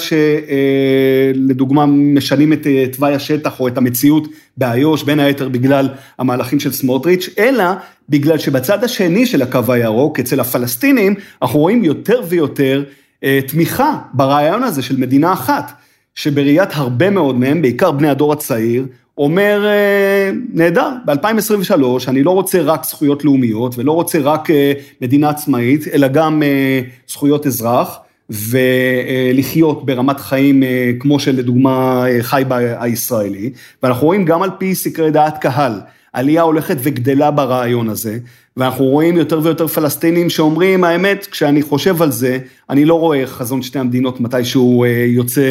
שלדוגמה 1.36 1.86
משנים 1.86 2.54
את 2.54 2.67
אה, 2.67 2.86
תוואי 2.91 3.13
השטח 3.13 3.60
או 3.60 3.67
את 3.67 3.78
המציאות 3.78 4.28
באיו"ש, 4.58 5.04
בין 5.04 5.19
היתר 5.19 5.50
בגלל 5.50 5.89
המהלכים 6.19 6.60
של 6.60 6.72
סמוטריץ', 6.72 7.30
אלא 7.38 7.63
בגלל 8.10 8.38
שבצד 8.38 8.84
השני 8.84 9.26
של 9.26 9.41
הקו 9.41 9.60
הירוק, 9.67 10.19
אצל 10.19 10.39
הפלסטינים, 10.39 11.15
אנחנו 11.41 11.60
רואים 11.60 11.84
יותר 11.84 12.22
ויותר 12.30 12.84
אה, 13.24 13.39
תמיכה 13.48 13.98
ברעיון 14.13 14.63
הזה 14.63 14.82
של 14.82 14.98
מדינה 14.98 15.34
אחת, 15.34 15.72
שבראיית 16.15 16.69
הרבה 16.74 17.10
מאוד 17.10 17.39
מהם, 17.39 17.62
בעיקר 17.62 17.91
בני 17.91 18.10
הדור 18.10 18.34
הצעיר, 18.34 18.86
אומר, 19.19 19.65
אה, 19.65 20.32
נהדר, 20.53 20.89
ב-2023 21.05 21.84
אני 22.08 22.23
לא 22.23 22.32
רוצה 22.32 22.62
רק 22.62 22.86
זכויות 22.86 23.25
לאומיות 23.25 23.77
ולא 23.77 23.91
רוצה 23.91 24.19
רק 24.19 24.49
אה, 24.49 24.73
מדינה 25.01 25.29
עצמאית, 25.29 25.88
אלא 25.93 26.08
גם 26.08 26.43
אה, 26.43 26.82
זכויות 27.08 27.47
אזרח, 27.47 27.99
ולחיות 28.29 29.86
ברמת 29.86 30.19
חיים 30.19 30.63
כמו 30.99 31.19
שלדוגמה 31.19 32.05
חי 32.21 32.43
בה 32.47 32.84
הישראלי, 32.84 33.49
ואנחנו 33.84 34.08
רואים 34.08 34.25
גם 34.25 34.43
על 34.43 34.49
פי 34.58 34.75
סקרי 34.75 35.12
דעת 35.12 35.38
קהל, 35.38 35.79
עלייה 36.19 36.41
הולכת 36.41 36.77
וגדלה 36.79 37.32
ברעיון 37.32 37.89
הזה, 37.89 38.17
ואנחנו 38.58 38.86
רואים 38.86 39.17
יותר 39.17 39.39
ויותר 39.43 39.67
פלסטינים 39.67 40.29
שאומרים, 40.29 40.84
האמת, 40.84 41.27
כשאני 41.32 41.62
חושב 41.62 42.01
על 42.01 42.12
זה, 42.12 42.39
אני 42.69 42.86
לא 42.86 42.99
רואה 42.99 43.27
חזון 43.27 43.62
שתי 43.62 43.79
המדינות 43.79 44.21
מתישהו 44.21 44.84
אה, 44.84 44.89
יוצא, 45.08 45.41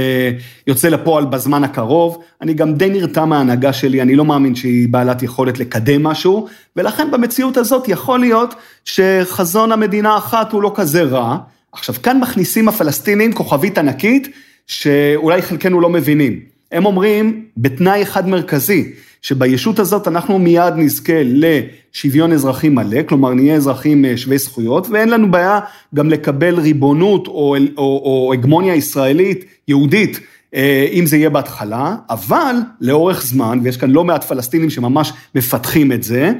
יוצא 0.66 0.88
לפועל 0.88 1.24
בזמן 1.24 1.64
הקרוב. 1.64 2.22
אני 2.42 2.54
גם 2.54 2.74
די 2.74 2.90
נרתע 2.90 3.24
מההנהגה 3.24 3.72
שלי, 3.72 4.02
אני 4.02 4.16
לא 4.16 4.24
מאמין 4.24 4.54
שהיא 4.54 4.88
בעלת 4.88 5.22
יכולת 5.22 5.58
לקדם 5.58 6.02
משהו, 6.02 6.48
ולכן 6.76 7.10
במציאות 7.10 7.56
הזאת 7.56 7.88
יכול 7.88 8.20
להיות 8.20 8.54
שחזון 8.84 9.72
המדינה 9.72 10.14
האחת 10.14 10.52
הוא 10.52 10.62
לא 10.62 10.72
כזה 10.74 11.02
רע. 11.02 11.36
עכשיו, 11.72 11.94
כאן 12.02 12.20
מכניסים 12.20 12.68
הפלסטינים 12.68 13.32
כוכבית 13.32 13.78
ענקית, 13.78 14.28
שאולי 14.66 15.42
חלקנו 15.42 15.80
לא 15.80 15.88
מבינים. 15.88 16.40
הם 16.72 16.86
אומרים, 16.86 17.44
בתנאי 17.56 18.02
אחד 18.02 18.28
מרכזי, 18.28 18.92
שבישות 19.22 19.78
הזאת 19.78 20.08
אנחנו 20.08 20.38
מיד 20.38 20.74
נזכה 20.76 21.22
לשוויון 21.24 22.32
אזרחי 22.32 22.68
מלא, 22.68 23.02
כלומר 23.02 23.34
נהיה 23.34 23.54
אזרחים 23.54 24.04
אה, 24.04 24.16
שווי 24.16 24.38
זכויות, 24.38 24.86
ואין 24.90 25.08
לנו 25.08 25.30
בעיה 25.30 25.60
גם 25.94 26.10
לקבל 26.10 26.60
ריבונות 26.60 27.26
או, 27.26 27.56
או, 27.76 27.82
או 28.04 28.32
הגמוניה 28.32 28.74
ישראלית, 28.74 29.44
יהודית, 29.68 30.20
אה, 30.54 30.86
אם 30.92 31.06
זה 31.06 31.16
יהיה 31.16 31.30
בהתחלה, 31.30 31.96
אבל 32.10 32.56
לאורך 32.80 33.22
זמן, 33.22 33.60
ויש 33.62 33.76
כאן 33.76 33.90
לא 33.90 34.04
מעט 34.04 34.24
פלסטינים 34.24 34.70
שממש 34.70 35.12
מפתחים 35.34 35.92
את 35.92 36.02
זה, 36.02 36.32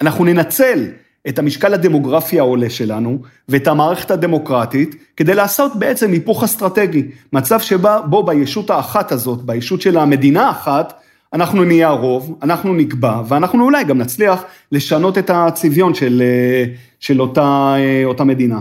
אנחנו 0.00 0.24
ננצל 0.24 0.84
את 1.28 1.38
המשקל 1.38 1.74
הדמוגרפי 1.74 2.38
העולה 2.38 2.70
שלנו 2.70 3.18
ואת 3.48 3.66
המערכת 3.66 4.10
הדמוקרטית 4.10 4.94
כדי 5.16 5.34
לעשות 5.34 5.72
בעצם 5.78 6.12
היפוך 6.12 6.44
אסטרטגי. 6.44 7.02
מצב 7.32 7.60
שבו 7.60 8.22
בישות 8.22 8.70
האחת 8.70 9.12
הזאת, 9.12 9.42
בישות 9.42 9.80
של 9.80 9.98
המדינה 9.98 10.46
האחת, 10.46 11.00
אנחנו 11.36 11.64
נהיה 11.64 11.88
הרוב, 11.88 12.38
אנחנו 12.42 12.74
נקבע, 12.74 13.22
ואנחנו 13.28 13.64
אולי 13.64 13.84
גם 13.84 13.98
נצליח 13.98 14.44
לשנות 14.72 15.18
את 15.18 15.30
הצביון 15.30 15.94
של, 15.94 16.22
אה, 16.24 16.64
של 17.00 17.20
אותה, 17.20 17.74
אה, 17.78 18.02
אותה 18.04 18.24
מדינה. 18.24 18.60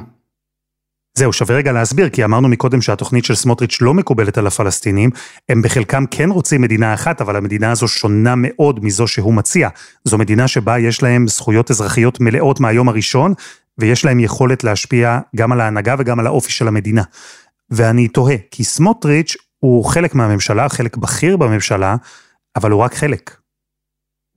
זהו, 1.17 1.33
שווה 1.33 1.55
רגע 1.55 1.71
להסביר, 1.71 2.09
כי 2.09 2.23
אמרנו 2.23 2.47
מקודם 2.47 2.81
שהתוכנית 2.81 3.25
של 3.25 3.35
סמוטריץ' 3.35 3.77
לא 3.81 3.93
מקובלת 3.93 4.38
על 4.38 4.47
הפלסטינים, 4.47 5.09
הם 5.49 5.61
בחלקם 5.61 6.03
כן 6.11 6.29
רוצים 6.29 6.61
מדינה 6.61 6.93
אחת, 6.93 7.21
אבל 7.21 7.35
המדינה 7.35 7.71
הזו 7.71 7.88
שונה 7.88 8.33
מאוד 8.38 8.85
מזו 8.85 9.07
שהוא 9.07 9.33
מציע. 9.33 9.69
זו 10.03 10.17
מדינה 10.17 10.47
שבה 10.47 10.79
יש 10.79 11.03
להם 11.03 11.27
זכויות 11.27 11.71
אזרחיות 11.71 12.19
מלאות 12.19 12.59
מהיום 12.59 12.89
הראשון, 12.89 13.33
ויש 13.77 14.05
להם 14.05 14.19
יכולת 14.19 14.63
להשפיע 14.63 15.19
גם 15.35 15.51
על 15.51 15.61
ההנהגה 15.61 15.95
וגם 15.99 16.19
על 16.19 16.27
האופי 16.27 16.51
של 16.51 16.67
המדינה. 16.67 17.03
ואני 17.69 18.07
תוהה, 18.07 18.35
כי 18.51 18.63
סמוטריץ' 18.63 19.35
הוא 19.59 19.85
חלק 19.85 20.15
מהממשלה, 20.15 20.69
חלק 20.69 20.97
בכיר 20.97 21.38
בממשלה, 21.38 21.95
אבל 22.55 22.71
הוא 22.71 22.81
רק 22.81 22.93
חלק. 22.93 23.37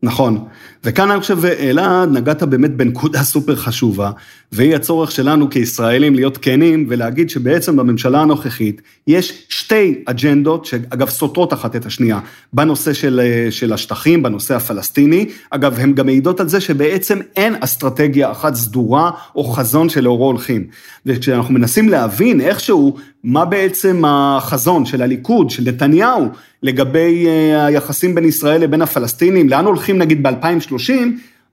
נכון, 0.03 0.49
וכאן 0.85 1.11
אני 1.11 1.21
חושב, 1.21 1.45
אלעד, 1.45 2.09
נגעת 2.09 2.43
באמת 2.43 2.77
בנקודה 2.77 3.23
סופר 3.33 3.57
חשובה, 3.57 4.11
והיא 4.53 4.75
הצורך 4.75 5.11
שלנו 5.11 5.51
כישראלים 5.51 6.15
להיות 6.15 6.39
כנים 6.39 6.87
ולהגיד 6.89 7.31
שבעצם 7.31 7.77
בממשלה 7.77 8.23
הנוכחית 8.23 8.83
יש 9.07 9.47
שתי 9.49 10.03
אג'נדות, 10.07 10.65
שאגב 10.65 11.09
סותרות 11.09 11.53
אחת 11.53 11.77
את 11.77 11.87
השנייה, 11.87 12.21
בנושא 12.53 12.93
של, 12.93 13.21
של 13.51 13.73
השטחים, 13.73 14.23
בנושא 14.23 14.55
הפלסטיני, 14.55 15.27
אגב, 15.51 15.79
הן 15.79 15.93
גם 15.93 16.07
מעידות 16.07 16.41
על 16.41 16.49
זה 16.49 16.61
שבעצם 16.61 17.19
אין 17.37 17.55
אסטרטגיה 17.61 18.31
אחת 18.31 18.55
סדורה 18.55 19.11
או 19.37 19.45
חזון 19.45 19.89
שלאורו 19.89 20.27
הולכים. 20.27 20.67
וכשאנחנו 21.07 21.55
מנסים 21.55 21.89
להבין 21.89 22.41
איכשהו 22.41 22.97
מה 23.25 23.45
בעצם 23.45 24.03
החזון 24.07 24.87
של 24.87 25.03
הליכוד, 25.03 25.51
של 25.51 25.63
נתניהו, 25.67 26.29
לגבי 26.63 27.27
אה, 27.27 27.67
היחסים 27.67 28.15
בין 28.15 28.25
ישראל 28.25 28.61
לבין 28.61 28.83
הפלסטינים, 28.83 29.49
לאן 29.49 29.65
הולכים 29.65 29.99
נגיד 29.99 30.23
ב-2030, 30.23 30.93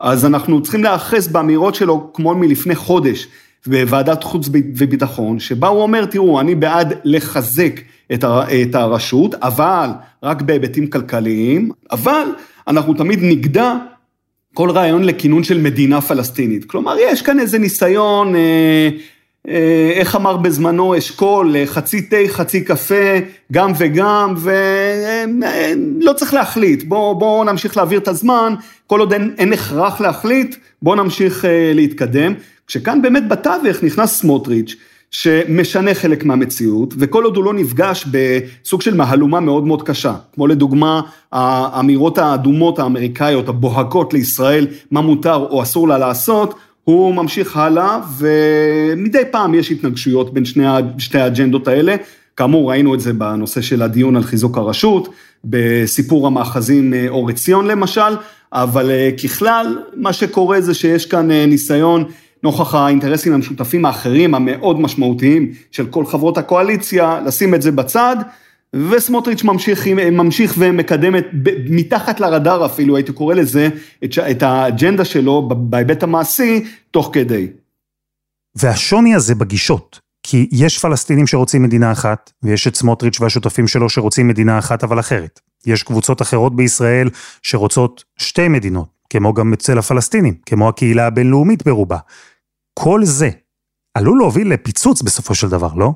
אז 0.06 0.26
אנחנו 0.26 0.62
צריכים 0.62 0.84
להיאחז 0.84 1.28
באמירות 1.28 1.76
שלו 1.76 2.10
כמו 2.14 2.36
מלפני 2.36 2.76
חודש 2.76 3.28
בוועדת 3.68 4.24
חוץ 4.24 4.50
וביטחון, 4.54 5.40
שבה 5.40 5.68
הוא 5.68 5.82
אומר, 5.82 6.06
תראו, 6.06 6.40
אני 6.40 6.56
בעד 6.56 6.94
לחזק 7.04 7.82
את 8.62 8.76
הרשות, 8.76 9.36
אבל 9.36 9.90
רק 10.24 10.42
בהיבטים 10.42 10.88
כלכליים, 10.88 11.72
אבל 11.92 12.24
אנחנו 12.68 12.94
תמיד 12.94 13.20
נגדע 13.22 13.74
כל 14.54 14.70
רעיון 14.70 15.04
לכינון 15.04 15.44
של 15.44 15.62
מדינה 15.62 16.02
פלסטינית. 16.02 16.66
כלומר, 16.66 16.96
יש 17.00 17.22
כאן 17.22 17.40
איזה 17.40 17.60
ניסיון 17.60 18.36
אה, 18.36 18.90
איך 19.96 20.16
אמר 20.16 20.38
בזמנו 20.38 20.98
אשכול, 20.98 21.56
אה, 21.56 21.66
חצי 21.66 22.02
תה, 22.02 22.16
חצי 22.28 22.64
קפה, 22.64 23.20
גם 23.52 23.72
וגם, 23.78 24.34
ולא 24.38 26.14
צריך 26.14 26.34
להחליט, 26.34 26.84
בואו 26.84 27.16
בוא 27.16 27.46
נמשיך 27.46 27.78
להעביר 27.78 28.00
את 28.00 28.08
הזמן, 28.08 28.54
כל 28.88 29.00
עוד 29.00 29.14
אין, 29.14 29.34
אין 29.38 29.54
הכרח 29.54 30.02
להחליט, 30.02 30.56
בואו 30.82 30.96
נמשיך 30.96 31.46
אה, 31.46 31.72
להתקדם. 31.74 32.34
כשכאן 32.68 33.02
באמת 33.02 33.28
בתווך 33.28 33.84
נכנס 33.84 34.20
סמוטריץ', 34.20 34.76
שמשנה 35.12 35.94
חלק 35.94 36.26
מהמציאות, 36.26 36.94
וכל 36.98 37.24
עוד 37.24 37.36
הוא 37.36 37.44
לא 37.44 37.54
נפגש 37.54 38.06
בסוג 38.12 38.82
של 38.82 38.96
מהלומה 38.96 39.40
מאוד 39.40 39.68
מאוד 39.68 39.84
קשה, 39.84 40.16
כמו 40.34 40.48
לדוגמה 40.48 41.02
האמירות 41.32 42.18
האדומות 42.18 42.80
האמריקאיות 42.80 43.50
הבוהקות 43.50 44.14
לישראל, 44.14 44.68
מה 44.92 45.02
מותר 45.02 45.36
או 45.36 45.64
אסור 45.64 45.88
לה 45.88 45.98
לעשות, 45.98 46.54
הוא 46.86 47.16
ממשיך 47.16 47.58
הלאה, 47.58 48.00
ומדי 48.18 49.24
פעם 49.32 49.54
יש 49.54 49.72
התנגשויות 49.72 50.34
בין 50.34 50.46
שני, 50.46 50.66
שתי 50.98 51.20
האג'נדות 51.20 51.68
האלה. 51.68 51.96
כאמור, 52.38 52.70
ראינו 52.70 52.96
את 52.96 53.00
זה 53.00 53.14
בנושא 53.14 53.62
של 53.62 53.82
הדיון 53.82 54.16
על 54.16 54.24
חיזוק 54.24 54.58
הרשות, 54.58 55.10
בסיפור 55.46 56.28
המאחזים 56.28 56.94
אה, 56.94 57.06
אור 57.10 57.30
עציון 57.30 57.68
למשל, 57.68 58.16
אבל 58.54 58.92
אה, 58.92 59.10
ככלל, 59.24 59.78
מה 59.96 60.14
שקורה 60.14 60.62
זה 60.62 60.74
שיש 60.74 61.06
כאן 61.06 61.32
אה, 61.32 61.46
ניסיון, 61.46 62.04
נוכח 62.44 62.76
האינטרסים 62.76 63.34
המשותפים 63.34 63.86
האחרים 63.86 64.36
המאוד 64.36 64.82
משמעותיים 64.82 65.52
של 65.72 65.86
כל 65.86 66.06
חברות 66.06 66.38
הקואליציה, 66.38 67.20
לשים 67.26 67.56
את 67.56 67.62
זה 67.62 67.72
בצד. 67.72 68.16
וסמוטריץ' 68.76 69.44
ממשיך, 69.44 69.88
ממשיך 70.12 70.56
ומקדם 70.58 71.16
את, 71.16 71.26
מתחת 71.70 72.20
לרדאר 72.20 72.66
אפילו, 72.66 72.96
הייתי 72.96 73.14
קורא 73.14 73.36
לזה, 73.36 73.70
את, 74.04 74.18
את 74.32 74.44
האג'נדה 74.44 75.06
שלו 75.06 75.50
בהיבט 75.50 76.04
המעשי, 76.04 76.66
תוך 76.92 77.10
כדי. 77.14 77.48
והשוני 78.56 79.16
הזה 79.16 79.36
בגישות, 79.36 80.00
כי 80.24 80.50
יש 80.52 80.80
פלסטינים 80.80 81.28
שרוצים 81.28 81.64
מדינה 81.64 81.92
אחת, 81.92 82.32
ויש 82.44 82.68
את 82.68 82.76
סמוטריץ' 82.76 83.22
והשותפים 83.22 83.68
שלו 83.68 83.90
שרוצים 83.90 84.28
מדינה 84.28 84.60
אחת 84.60 84.84
אבל 84.84 85.00
אחרת. 85.00 85.40
יש 85.66 85.84
קבוצות 85.84 86.22
אחרות 86.22 86.56
בישראל 86.56 87.10
שרוצות 87.42 88.04
שתי 88.18 88.48
מדינות, 88.48 88.90
כמו 89.10 89.34
גם 89.34 89.54
אצל 89.54 89.78
הפלסטינים, 89.78 90.34
כמו 90.46 90.70
הקהילה 90.70 91.08
הבינלאומית 91.08 91.66
ברובה. 91.66 91.98
כל 92.74 93.02
זה 93.04 93.30
עלול 93.94 94.18
להוביל 94.18 94.54
לפיצוץ 94.54 95.02
בסופו 95.02 95.36
של 95.36 95.50
דבר, 95.50 95.74
לא? 95.76 95.92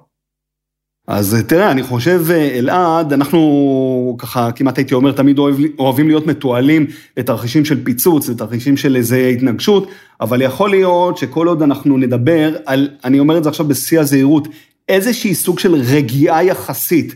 אז 1.09 1.43
תראה, 1.47 1.71
אני 1.71 1.83
חושב, 1.83 2.25
אלעד, 2.31 3.13
אנחנו 3.13 4.15
ככה, 4.19 4.51
כמעט 4.51 4.77
הייתי 4.77 4.93
אומר, 4.93 5.11
תמיד 5.11 5.39
אוהב, 5.39 5.55
אוהבים 5.79 6.07
להיות 6.07 6.27
מתועלים 6.27 6.85
לתרחישים 7.17 7.65
של 7.65 7.83
פיצוץ, 7.83 8.29
לתרחישים 8.29 8.77
של 8.77 8.95
איזה 8.95 9.27
התנגשות, 9.27 9.89
אבל 10.21 10.41
יכול 10.41 10.69
להיות 10.69 11.17
שכל 11.17 11.47
עוד 11.47 11.61
אנחנו 11.61 11.97
נדבר 11.97 12.55
על, 12.65 12.89
אני 13.03 13.19
אומר 13.19 13.37
את 13.37 13.43
זה 13.43 13.49
עכשיו 13.49 13.67
בשיא 13.67 13.99
הזהירות, 13.99 14.47
איזושהי 14.89 15.35
סוג 15.35 15.59
של 15.59 15.75
רגיעה 15.75 16.43
יחסית 16.43 17.15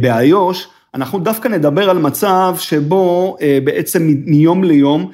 באיו"ש, 0.00 0.68
אנחנו 0.94 1.18
דווקא 1.18 1.48
נדבר 1.48 1.90
על 1.90 1.98
מצב 1.98 2.56
שבו 2.58 3.36
אה, 3.40 3.58
בעצם 3.64 4.14
מיום 4.26 4.64
ליום, 4.64 5.02
אה, 5.02 5.08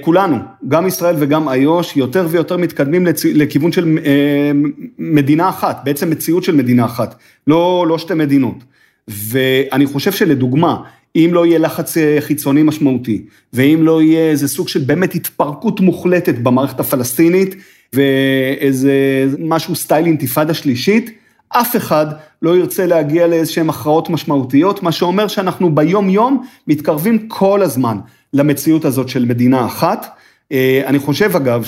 כולנו, 0.00 0.36
גם 0.68 0.86
ישראל 0.86 1.14
וגם 1.18 1.48
איו"ש, 1.48 1.96
יותר 1.96 2.26
ויותר 2.30 2.56
מתקדמים 2.56 3.06
לצ... 3.06 3.24
לכיוון 3.24 3.72
של 3.72 3.98
אה, 4.04 4.50
מדינה 4.98 5.48
אחת, 5.48 5.80
בעצם 5.84 6.10
מציאות 6.10 6.44
של 6.44 6.56
מדינה 6.56 6.84
אחת, 6.84 7.14
לא, 7.46 7.86
לא 7.88 7.98
שתי 7.98 8.14
מדינות. 8.14 8.64
ואני 9.08 9.86
חושב 9.86 10.12
שלדוגמה, 10.12 10.76
אם 11.16 11.30
לא 11.32 11.46
יהיה 11.46 11.58
לחץ 11.58 11.96
אה, 11.96 12.16
חיצוני 12.20 12.62
משמעותי, 12.62 13.22
ואם 13.52 13.78
לא 13.82 14.02
יהיה 14.02 14.30
איזה 14.30 14.48
סוג 14.48 14.68
של 14.68 14.80
באמת 14.80 15.14
התפרקות 15.14 15.80
מוחלטת 15.80 16.34
במערכת 16.34 16.80
הפלסטינית, 16.80 17.54
ואיזה 17.92 18.92
משהו 19.38 19.76
סטייל 19.76 20.06
אינתיפאדה 20.06 20.54
שלישית, 20.54 21.17
אף 21.48 21.76
אחד 21.76 22.06
לא 22.42 22.56
ירצה 22.56 22.86
להגיע 22.86 23.26
לאיזשהן 23.26 23.68
הכרעות 23.68 24.10
משמעותיות, 24.10 24.82
מה 24.82 24.92
שאומר 24.92 25.28
שאנחנו 25.28 25.74
ביום 25.74 26.10
יום 26.10 26.44
מתקרבים 26.66 27.28
כל 27.28 27.62
הזמן 27.62 27.98
למציאות 28.32 28.84
הזאת 28.84 29.08
של 29.08 29.24
מדינה 29.24 29.66
אחת. 29.66 30.06
אה, 30.52 30.82
אני 30.86 30.98
חושב 30.98 31.36
אגב 31.36 31.64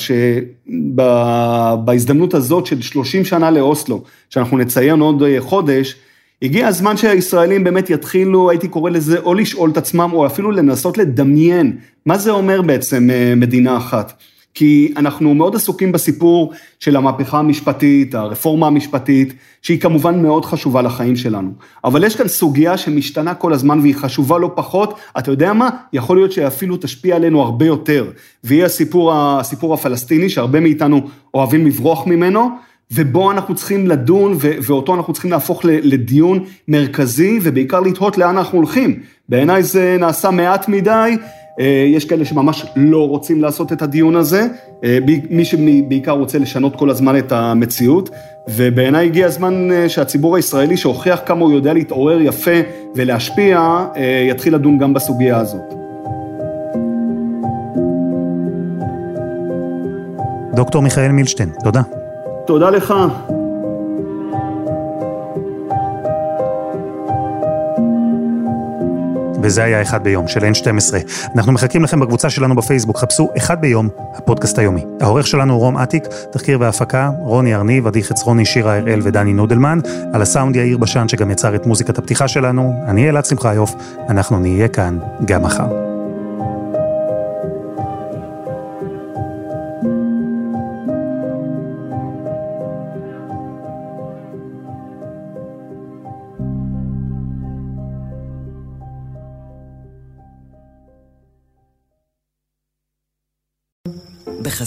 שבהזדמנות 0.66 2.35
הזאת 2.35 2.66
של 2.66 2.83
30 2.83 3.25
שנה 3.25 3.51
לאוסלו, 3.51 4.03
שאנחנו 4.31 4.59
נציין 4.59 5.01
עוד 5.01 5.23
אה, 5.23 5.37
חודש, 5.40 5.97
הגיע 6.43 6.66
הזמן 6.66 6.97
שהישראלים 6.97 7.64
באמת 7.64 7.90
יתחילו, 7.90 8.51
הייתי 8.51 8.69
קורא 8.69 8.90
לזה, 8.90 9.19
או 9.19 9.35
לשאול 9.35 9.71
את 9.71 9.77
עצמם, 9.77 10.11
או 10.12 10.27
אפילו 10.27 10.51
לנסות 10.51 10.99
לדמיין, 10.99 11.77
מה 12.07 12.19
זה 12.19 12.31
אומר 12.31 12.62
בעצם 12.62 13.11
אה, 13.11 13.35
מדינה 13.37 13.77
אחת. 13.77 14.12
כי 14.54 14.92
אנחנו 14.96 15.34
מאוד 15.34 15.56
עסוקים 15.56 15.92
בסיפור 15.92 16.52
של 16.80 16.96
המהפכה 16.96 17.38
המשפטית, 17.38 18.14
הרפורמה 18.14 18.66
המשפטית, 18.66 19.34
שהיא 19.62 19.80
כמובן 19.80 20.22
מאוד 20.22 20.44
חשובה 20.44 20.82
לחיים 20.82 21.16
שלנו. 21.16 21.50
אבל 21.84 22.04
יש 22.04 22.16
כאן 22.16 22.28
סוגיה 22.28 22.76
שמשתנה 22.76 23.34
כל 23.34 23.52
הזמן 23.52 23.80
והיא 23.80 23.94
חשובה 23.94 24.38
לא 24.38 24.50
פחות, 24.54 24.94
אתה 25.18 25.30
יודע 25.30 25.52
מה? 25.52 25.70
יכול 25.92 26.16
להיות 26.16 26.32
שאפילו 26.32 26.76
תשפיע 26.76 27.16
עלינו 27.16 27.42
הרבה 27.42 27.66
יותר, 27.66 28.10
והיא 28.44 28.64
הסיפור, 28.64 29.12
הסיפור 29.14 29.74
הפלסטיני, 29.74 30.28
שהרבה 30.28 30.60
מאיתנו 30.60 31.00
אוהבים 31.34 31.66
לברוח 31.66 32.06
ממנו, 32.06 32.48
ובו 32.92 33.30
אנחנו 33.30 33.54
צריכים 33.54 33.86
לדון, 33.86 34.36
ואותו 34.40 34.94
אנחנו 34.94 35.12
צריכים 35.12 35.30
להפוך 35.30 35.64
לדיון 35.64 36.44
מרכזי, 36.68 37.38
ובעיקר 37.42 37.80
לתהות 37.80 38.18
לאן 38.18 38.36
אנחנו 38.38 38.58
הולכים. 38.58 39.00
בעיניי 39.28 39.62
זה 39.62 39.96
נעשה 40.00 40.30
מעט 40.30 40.68
מדי, 40.68 41.16
יש 41.94 42.04
כאלה 42.04 42.24
שממש 42.24 42.66
לא 42.76 43.08
רוצים 43.08 43.40
לעשות 43.42 43.72
את 43.72 43.82
הדיון 43.82 44.16
הזה, 44.16 44.46
אה, 44.84 44.98
מי 45.30 45.44
שבעיקר 45.44 46.12
רוצה 46.12 46.38
לשנות 46.38 46.76
כל 46.76 46.90
הזמן 46.90 47.18
את 47.18 47.32
המציאות, 47.32 48.10
ובעיניי 48.48 49.06
הגיע 49.06 49.26
הזמן 49.26 49.72
אה, 49.72 49.88
שהציבור 49.88 50.36
הישראלי 50.36 50.76
שהוכיח 50.76 51.20
כמה 51.26 51.40
הוא 51.40 51.52
יודע 51.52 51.72
להתעורר 51.72 52.20
יפה 52.20 52.60
ולהשפיע, 52.94 53.86
יתחיל 54.30 54.54
לדון 54.54 54.78
גם 54.78 54.94
בסוגיה 54.94 55.38
הזאת. 55.38 55.74
דוקטור 60.54 60.82
מיכאל 60.82 61.12
מילשטיין, 61.12 61.50
תודה. 61.64 61.82
תודה 62.46 62.70
לך. 62.70 62.94
וזה 69.42 69.64
היה 69.64 69.83
אחד 69.83 70.05
ביום 70.05 70.29
של 70.29 70.40
N12. 70.40 70.94
אנחנו 71.37 71.53
מחכים 71.53 71.85
לכם 71.85 72.00
בקבוצה 72.00 72.31
שלנו 72.31 72.55
בפייסבוק, 72.57 72.98
חפשו 72.98 73.29
אחד 73.37 73.61
ביום, 73.61 73.88
הפודקאסט 74.14 74.59
היומי. 74.59 74.85
העורך 75.00 75.26
שלנו 75.26 75.53
הוא 75.53 75.61
רום 75.61 75.79
אטיק, 75.79 76.05
תחקיר 76.33 76.61
והפקה, 76.61 77.11
רוני 77.18 77.55
ארניב, 77.55 77.87
עדי 77.87 78.03
חצרוני, 78.03 78.44
שירה 78.44 78.76
הראל 78.76 79.00
ודני 79.03 79.33
נודלמן, 79.33 79.79
על 80.12 80.22
הסאונד 80.22 80.57
יאיר 80.57 80.79
בשן 80.79 81.09
שגם 81.09 81.31
יצר 81.31 81.55
את 81.55 81.66
מוזיקת 81.66 81.98
הפתיחה 81.98 82.29
שלנו, 82.29 82.74
אני 82.87 83.09
אלעד 83.09 83.24
שמחיוף, 83.24 83.74
אנחנו 84.09 84.38
נהיה 84.38 84.68
כאן 84.68 84.98
גם 85.24 85.42
מחר. 85.42 85.89